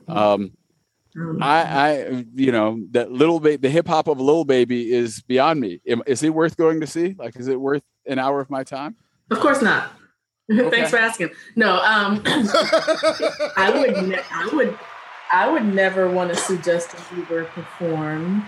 [0.09, 0.51] Um, Um,
[1.41, 5.21] I, I, you know, that Lil Baby, the hip hop of a Lil Baby is
[5.21, 5.79] beyond me.
[6.05, 7.15] Is it worth going to see?
[7.17, 8.95] Like, is it worth an hour of my time?
[9.31, 9.91] Of course not.
[10.47, 10.69] Okay.
[10.69, 11.31] Thanks for asking.
[11.55, 12.21] No, um,
[13.57, 14.77] I would, ne- I would,
[15.33, 18.43] I would never want to see Justin Bieber perform.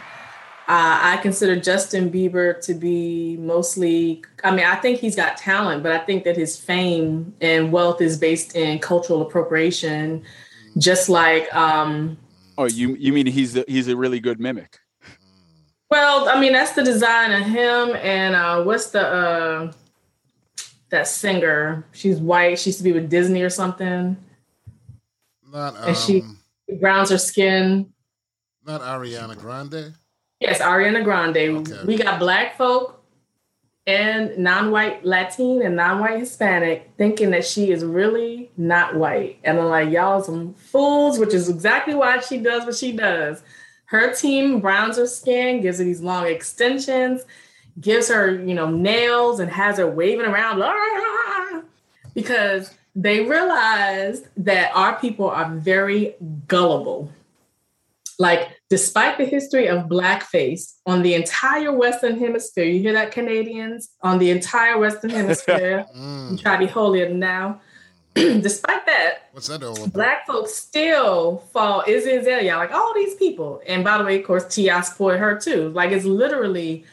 [0.68, 4.24] Uh, I consider Justin Bieber to be mostly.
[4.43, 7.99] I mean, I think he's got talent, but I think that his fame and wealth
[7.99, 10.22] is based in cultural appropriation,
[10.78, 11.51] just like.
[11.55, 12.20] Um,
[12.58, 14.80] Oh, you you mean he's a, he's a really good mimic?
[15.89, 19.72] well, I mean, that's the design of him and uh, what's the uh,
[20.89, 21.86] that singer?
[21.91, 22.60] She's white.
[22.60, 24.18] She used to be with Disney or something.
[25.53, 26.24] not um, And she-
[26.82, 27.93] browns her skin.
[28.66, 29.93] not Ariana Grande.
[30.41, 31.38] Yes, Ariana Grande.
[31.38, 31.86] Okay.
[31.86, 32.96] We got black folk
[33.88, 39.39] and non-white Latin and non-white Hispanic thinking that she is really not white.
[39.45, 43.41] And I'm like, y'all some fools, which is exactly why she does what she does.
[43.85, 47.23] Her team browns her skin, gives her these long extensions,
[47.79, 50.61] gives her, you know, nails and has her waving around
[52.13, 56.15] because they realized that our people are very
[56.47, 57.09] gullible.
[58.19, 63.89] Like, despite the history of blackface on the entire Western Hemisphere, you hear that, Canadians?
[64.01, 67.61] On the entire Western Hemisphere, you Mm, try to be holier than now.
[68.15, 69.93] despite that, what's that all about?
[69.93, 73.61] black folks still fall Iggy Azalea, like all these people.
[73.68, 74.82] And by the way, of course, T.I.
[74.82, 75.70] spoiled her too.
[75.70, 76.84] Like it's literally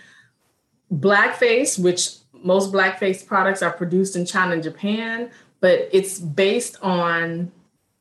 [0.93, 7.51] blackface, which most blackface products are produced in China and Japan, but it's based on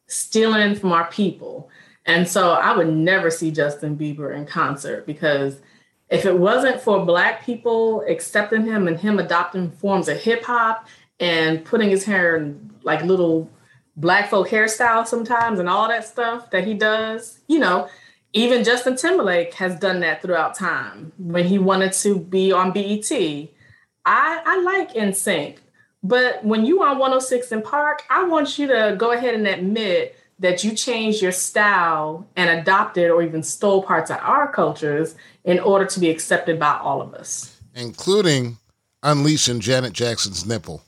[0.08, 1.70] stealing from our people.
[2.06, 5.62] And so I would never see Justin Bieber in concert because
[6.10, 10.88] if it wasn't for black people accepting him and him adopting forms of hip hop
[11.20, 13.50] and putting his hair in like little
[13.96, 17.88] black folk hairstyles sometimes and all that stuff that he does, you know,
[18.34, 23.12] even Justin Timberlake has done that throughout time when he wanted to be on BET.
[23.12, 25.58] I, I like NSYNC,
[26.02, 30.18] but when you on 106 & Park, I want you to go ahead and admit
[30.44, 35.16] that you changed your style and adopted or even stole parts of our cultures
[35.46, 37.50] in order to be accepted by all of us.
[37.76, 38.58] including
[39.02, 40.84] unleashing Janet Jackson's nipple.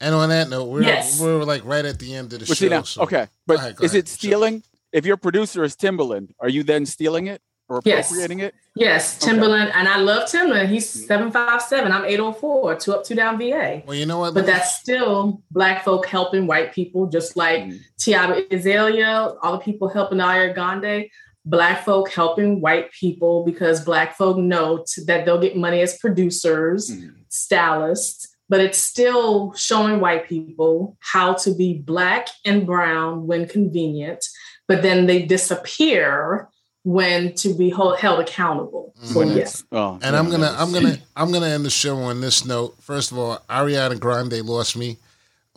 [0.00, 1.20] And on that note, we're Yes.
[1.20, 2.64] we're like right at the end of the But show.
[2.64, 4.04] see now, so- okay, but ahead, is ahead.
[4.04, 4.62] it stealing?
[4.92, 8.12] If your producer is Timbaland, are you then stealing it or Yes.
[8.16, 8.54] it?
[8.74, 9.32] Yes, Okay.
[9.32, 10.68] Timbaland, and I love Timbaland.
[10.68, 13.82] He's 757, I'm 804, two up, two down VA.
[13.86, 14.34] Well, you know what?
[14.34, 17.78] But me- that's still black folk helping white people, just like Mm.
[17.98, 21.08] Tiago Azalea, all the people helping Aya Gande,
[21.44, 25.96] black folk helping white people because black folk know t- that they'll get money as
[25.98, 27.14] producers, Mm.
[27.28, 34.24] stylists, but it's still showing white people how to be black and brown when convenient,
[34.68, 36.48] but then they disappear
[36.86, 38.94] when to be hold, held accountable.
[39.02, 39.36] So Mhm.
[39.36, 42.44] yes, Oh, And yeah, I'm gonna, I'm gonna, I'm gonna end the show on this
[42.44, 42.76] note.
[42.80, 44.96] First of all, Ariana Grande lost me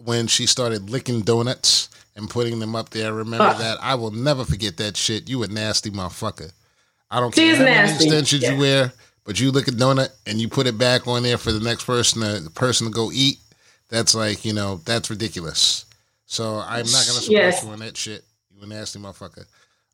[0.04, 3.14] when she started licking donuts and putting them up there.
[3.14, 3.58] Remember Ugh.
[3.60, 3.78] that?
[3.80, 5.30] I will never forget that shit.
[5.30, 6.52] You a nasty motherfucker.
[7.12, 8.54] I don't She's care how many extensions Yeah.
[8.54, 11.52] you wear, but you lick a donut and you put it back on there for
[11.52, 13.38] the next person, to, the person to go eat.
[13.90, 15.86] That's like, you know, that's ridiculous.
[16.26, 17.64] So I'm not gonna support Yes.
[17.64, 18.24] you on that shit.
[18.50, 19.46] You a nasty motherfucker.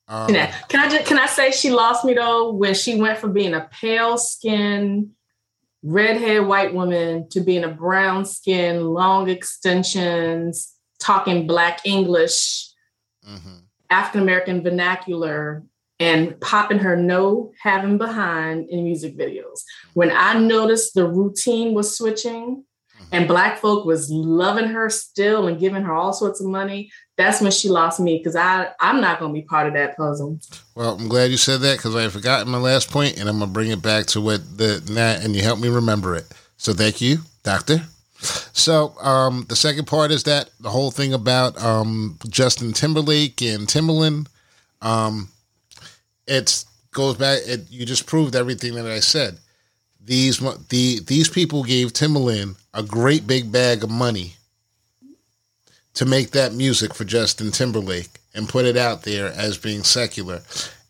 [0.08, 3.00] Um, Can I, can I just can I say she lost me though when she
[3.00, 5.10] went from being a pale skinned
[5.86, 12.70] redhead white woman to being a brown skin, long extensions, talking black English,
[13.28, 13.62] mhm.
[13.90, 15.64] African American vernacular,
[16.00, 19.62] and popping her no having behind in music videos.
[19.94, 22.65] When I noticed the routine was switching
[23.12, 27.42] and black folk was loving her still and giving her all sorts of money, that's
[27.42, 30.40] when she lost me because I I'm not gonna be part of that puzzle.
[30.76, 33.40] Well, I'm glad you said that because I had forgotten my last point, and I'm
[33.40, 36.26] gonna bring it back to what the that, and you helped me remember it.
[36.58, 37.84] So thank you, Doctor.
[38.20, 43.68] So um, the second part is that the whole thing about um, Justin Timberlake and
[43.68, 44.28] Timbaland.
[44.82, 45.30] Um,
[46.28, 47.40] it goes back.
[47.46, 49.38] It, you just proved everything that I said.
[50.06, 50.40] These
[50.70, 54.36] the these people gave Timbaland a great big bag of money
[55.96, 60.42] to make that music for Justin Timberlake and put it out there as being secular.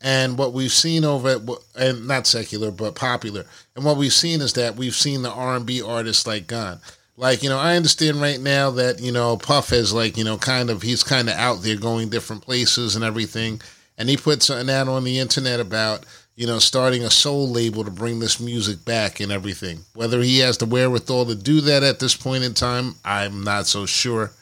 [0.02, 1.40] And what we've seen over
[1.74, 3.46] and not secular, but popular.
[3.74, 6.80] And what we've seen is that we've seen the R&B artists like gone.
[7.16, 10.36] Like, you know, I understand right now that, you know, Puff is like, you know,
[10.36, 13.60] kind of, he's kind of out there going different places and everything.
[13.96, 16.04] And he put something out on the internet about,
[16.36, 19.80] you know, starting a soul label to bring this music back and everything.
[19.94, 23.66] Whether he has the wherewithal to do that at this point in time, I'm not
[23.66, 24.32] so sure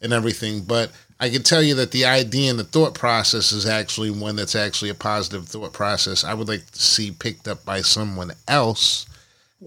[0.00, 0.62] and everything.
[0.62, 0.90] But
[1.20, 4.56] I can tell you that the idea and the thought process is actually one that's
[4.56, 6.24] actually a positive thought process.
[6.24, 9.06] I would like to see picked up by someone else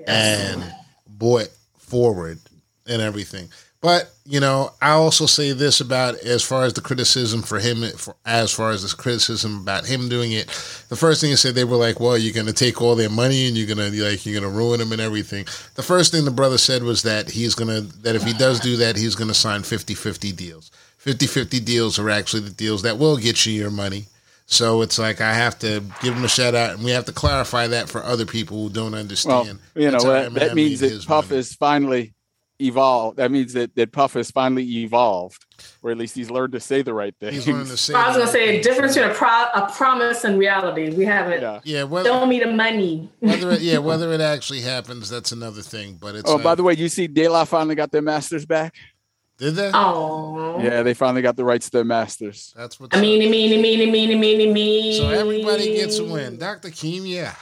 [0.07, 0.73] and
[1.07, 2.39] brought forward
[2.88, 3.49] and everything.
[3.86, 7.83] But you know, I also say this about as far as the criticism for him,
[7.95, 10.47] for, as far as this criticism about him doing it.
[10.89, 13.11] The first thing he said, they were like, "Well, you're going to take all their
[13.11, 16.11] money and you're going to like you're going to ruin them and everything." The first
[16.11, 18.95] thing the brother said was that he's going to that if he does do that,
[18.97, 20.71] he's going to sign 50-50 deals.
[21.03, 24.07] 50-50 deals are actually the deals that will get you your money.
[24.47, 27.13] So it's like I have to give him a shout out, and we have to
[27.13, 29.59] clarify that for other people who don't understand.
[29.75, 31.39] Well, you know that, that means that Puff money.
[31.39, 32.14] is finally
[32.59, 33.17] evolved.
[33.17, 35.45] That means that that Puff has finally evolved,
[35.81, 37.33] or at least he's learned to say the right thing.
[37.33, 37.93] He's learning to say.
[37.93, 40.89] I was gonna say a difference between a, pro- a promise and reality.
[40.95, 41.41] We haven't.
[41.41, 41.59] yeah.
[41.63, 43.09] Yeah, whether, Show me the money.
[43.19, 45.97] whether it, yeah, whether it actually happens, that's another thing.
[45.99, 48.45] But it's Oh, uh, by the way, you see, De La finally got their masters
[48.45, 48.73] back.
[49.37, 49.71] did they?
[49.73, 50.61] Oh.
[50.61, 52.53] Yeah, they finally got the rights to their masters.
[52.55, 52.95] That's what.
[52.95, 54.97] I mean, meanie, meanie, meanie, meanie, meanie.
[54.97, 56.37] So everybody gets a win.
[56.37, 56.69] Dr.
[56.69, 57.33] Keem, yeah.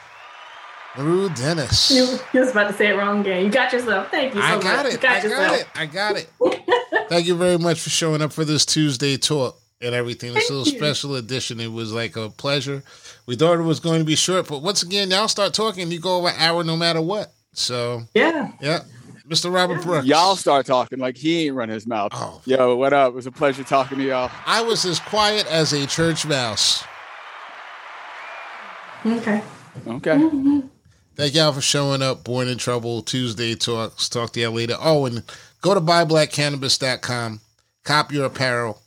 [0.97, 1.89] Rue Dennis.
[1.91, 3.45] You, you was about to say it wrong again.
[3.45, 4.09] You got yourself.
[4.11, 4.63] Thank you so I much.
[4.63, 5.01] got You it.
[5.01, 5.67] got I got it.
[5.75, 7.09] I got it.
[7.09, 10.33] Thank you very much for showing up for this Tuesday talk and everything.
[10.33, 10.79] This Thank little you.
[10.79, 11.59] special edition.
[11.59, 12.83] It was like a pleasure.
[13.25, 15.99] We thought it was going to be short, but once again, y'all start talking, you
[15.99, 17.31] go over an hour no matter what.
[17.53, 18.51] So, Yeah.
[18.61, 18.81] yeah.
[19.29, 19.51] Mr.
[19.53, 20.05] Robert Brooks.
[20.05, 22.11] Y'all start talking like he ain't run his mouth.
[22.13, 22.41] Oh.
[22.45, 23.13] Yo, what up?
[23.13, 24.29] It was a pleasure talking to y'all.
[24.45, 26.83] I was as quiet as a church mouse.
[29.05, 29.41] Okay.
[29.87, 30.11] Okay.
[30.11, 30.59] Mm-hmm.
[31.15, 32.23] Thank y'all for showing up.
[32.23, 34.09] Born in Trouble Tuesday talks.
[34.09, 34.75] Talk to y'all later.
[34.79, 35.23] Oh, and
[35.61, 37.39] go to buyblackcannabis.com.
[37.83, 38.81] Cop your apparel.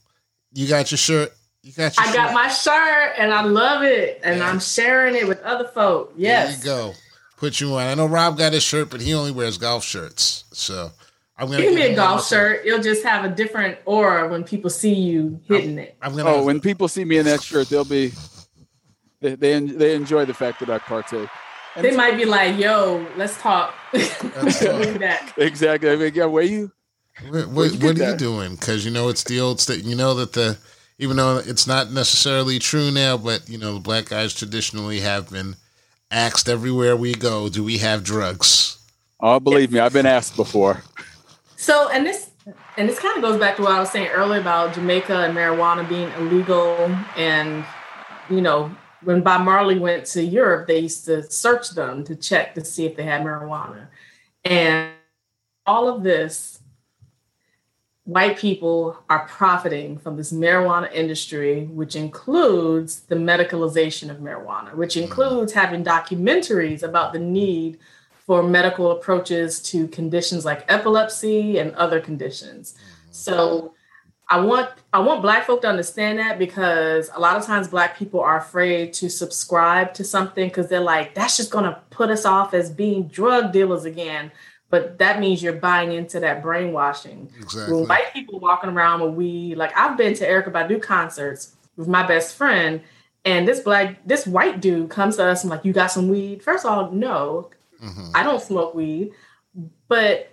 [0.53, 1.33] You got your shirt.
[1.63, 2.17] You got your I shirt.
[2.17, 4.21] got my shirt and I love it.
[4.25, 4.49] And Yeah.
[4.51, 6.13] I'm sharing it with other folk.
[6.17, 6.63] Yes.
[6.63, 6.95] There you go.
[7.37, 7.83] Put you on.
[7.87, 10.45] I know Rob got his shirt, but he only wears golf shirts.
[10.53, 10.91] So
[11.37, 12.25] I'm gonna Give me a golf one.
[12.25, 12.65] shirt.
[12.65, 15.97] It'll just have a different aura when people see you hitting it.
[16.01, 16.31] I'm gonna.
[16.31, 18.13] Oh, when people see me in that shirt, they'll be
[19.21, 21.29] they they, they enjoy the fact that I partake.
[21.77, 23.75] And They might be like, yo, let's talk.
[23.93, 24.83] Let's talk.
[24.83, 25.35] Do that.
[25.37, 25.91] exactly.
[25.91, 26.73] I mean, yeah, where you?
[27.29, 28.57] What, what, you what get are you doing?
[28.57, 29.85] Because you know it's the old state.
[29.85, 30.59] You know that the
[30.99, 35.31] even though it's not necessarily true now, but you know the black guys traditionally have
[35.31, 35.57] been
[36.11, 38.79] asked everywhere we go, "Do we have drugs?"
[39.21, 40.83] Oh, believe me, I've been asked before.
[41.57, 42.31] So, and this
[42.77, 45.37] and this kind of goes back to what I was saying earlier about Jamaica and
[45.37, 46.75] marijuana being illegal.
[47.17, 47.65] And
[48.29, 48.75] you know,
[49.07, 52.87] when Bob Marley went to Europe, they used to search them to check to see
[52.87, 53.87] if they had marijuana.
[54.45, 54.91] And
[55.65, 56.61] all of this,
[58.03, 64.95] white people are profiting from this marijuana industry, which includes the medicalization of marijuana, which
[64.95, 65.05] mm-hmm.
[65.05, 67.79] includes having documentaries about the need
[68.27, 72.73] for medical approaches to conditions like epilepsy and other conditions.
[72.73, 73.13] Mm-hmm.
[73.13, 73.76] So
[74.29, 77.97] I want I want black folk to understand that because a lot of times black
[77.97, 82.25] people are afraid to subscribe to something because they're like, that's just gonna put us
[82.25, 84.33] off as being drug dealers again.
[84.69, 87.31] But that means you're buying into that brainwashing.
[87.39, 87.73] Exactly.
[87.73, 91.87] When white people walking around with weed, like I've been to Erykah Badu concerts with
[91.87, 92.81] my best friend,
[93.25, 96.43] and this black, this white dude comes to us and like, you got some weed?
[96.43, 97.51] First of all, no,
[97.81, 98.11] Mhm.
[98.15, 99.13] I don't smoke weed.
[99.89, 100.31] But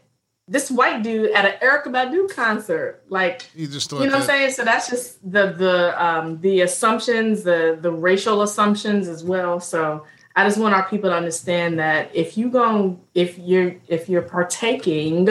[0.47, 4.21] this white dude at an Erykah Badu concert, like You just you know what I'm
[4.23, 4.51] saying?
[4.51, 9.59] So that's just the the um the assumptions, the the racial assumptions as well.
[9.59, 14.09] So I just want our people to understand that if you go if you're if
[14.09, 15.29] you're partaking,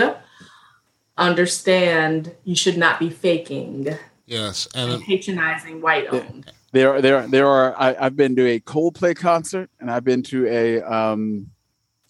[1.18, 3.96] understand you should not be faking
[4.26, 6.50] Yes, and and patronizing white owned.
[6.72, 7.74] There, there, there are.
[7.78, 11.50] I, I've been to a Coldplay concert, and I've been to a um,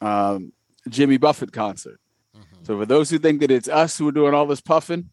[0.00, 0.52] um,
[0.88, 1.98] Jimmy Buffett concert.
[2.64, 5.10] So for those who think that it's us who are doing all this puffing,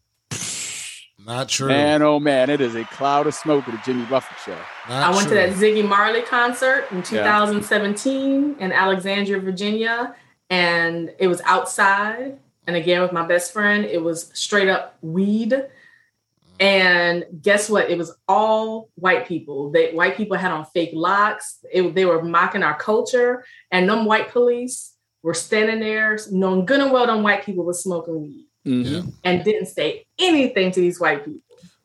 [1.26, 1.68] not true.
[1.68, 4.56] man, oh man, it is a cloud of smoke at the Jimmy Buffett show.
[4.88, 7.02] Not I went to that Ziggy Marley concert in Yeah.
[7.02, 10.14] 2017 in Alexandria, Virginia,
[10.48, 12.38] and it was outside.
[12.66, 15.54] And again, with my best friend, it was straight up weed.
[16.58, 17.90] And guess what?
[17.90, 19.70] It was all white people.
[19.70, 21.58] They white people had on fake locks.
[21.72, 26.80] It- they were mocking our culture, and them white police were standing there, knowing good
[26.80, 29.12] and well them white people was smoking weed, Mhm.
[29.24, 31.40] And didn't say anything to these white people.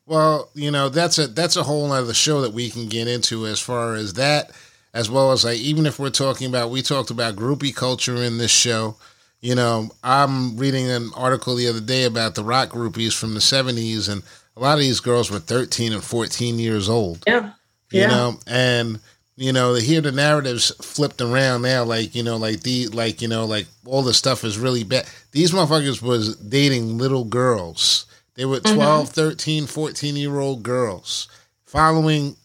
[0.06, 3.48] Well, you know, that's a that's a whole other show that we can get into
[3.48, 4.52] as far as that,
[4.94, 8.38] as well as like even if we're talking about we talked about groupie culture in
[8.38, 8.98] this show.
[9.42, 13.40] You know, I'm reading an article the other day about the rock groupies from the
[13.42, 14.22] '70s, and
[14.58, 17.24] a lot of these girls were 13 and 14 years old.
[17.28, 17.52] Yeah,
[17.92, 18.08] You Yeah.
[18.08, 19.00] know, and
[19.38, 23.28] you know, hear the narratives flipped around now, like you know, like the like you
[23.28, 25.06] know, like all the stuff is really bad.
[25.32, 28.06] These motherfuckers was dating little girls.
[28.36, 28.76] They were mm-hmm.
[28.76, 31.28] 12, 13, 14 year old girls
[31.66, 32.36] following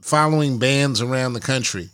[0.00, 1.90] following bands around the country.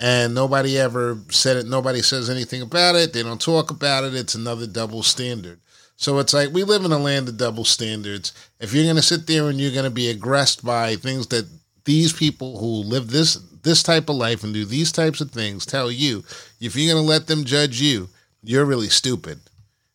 [0.00, 1.66] And nobody ever said it.
[1.66, 3.12] Nobody says anything about it.
[3.12, 4.14] They don't talk about it.
[4.14, 5.58] It's another double standard.
[5.96, 8.32] So it's like we live in a land of double standards.
[8.60, 11.48] If you're going to sit there and you're going to be aggressed by things that
[11.88, 15.64] these people who live this this type of life and do these types of things
[15.66, 16.22] tell you,
[16.60, 18.08] if you're going to let them judge you,
[18.42, 19.40] you're really stupid.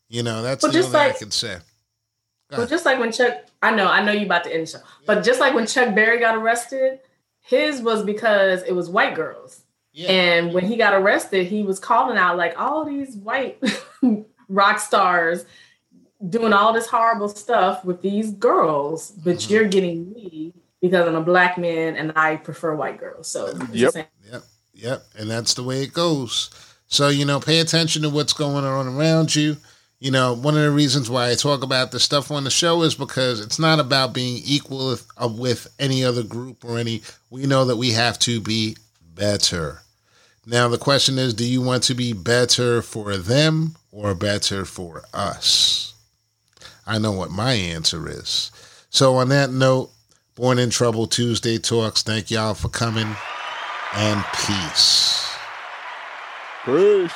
[0.10, 1.56] You know, that's Well, the only thing I can say.
[1.56, 1.62] Go
[2.52, 2.70] Well, ahead.
[2.70, 5.24] just like when Chuck, I know, I know you about to end the show, but
[5.24, 7.00] just like when Chuck Berry got arrested,
[7.42, 9.62] his was because it was white girls.
[9.94, 10.10] Yeah.
[10.12, 13.62] And when he got arrested, he was calling out like all these white
[14.50, 15.46] rock stars
[16.30, 19.50] doing all this horrible stuff with these girls, but Mhm.
[19.50, 20.54] you're getting me
[20.84, 23.30] because I'm a black man and I prefer white girls.
[23.30, 24.12] So Yep.
[24.30, 26.50] Yep, yep, and that's the way it goes.
[26.88, 29.56] So you know, pay attention to what's going on around you.
[30.02, 32.82] You know, one of the reasons why I talk about this stuff on the show
[32.84, 37.02] is because it's not about being equal with, uh, with any other group or any.
[37.30, 38.76] We know that we have to be
[39.16, 39.80] better.
[40.46, 45.04] Now the question is, do you want to be better for them or better for
[45.14, 45.94] us?
[46.86, 48.52] I know what my answer is.
[48.90, 49.92] So on that note,
[50.36, 52.02] Born in Trouble Tuesday Talks.
[52.02, 53.16] Thank y'all for coming
[53.94, 55.30] and peace.
[56.66, 57.12] Peace.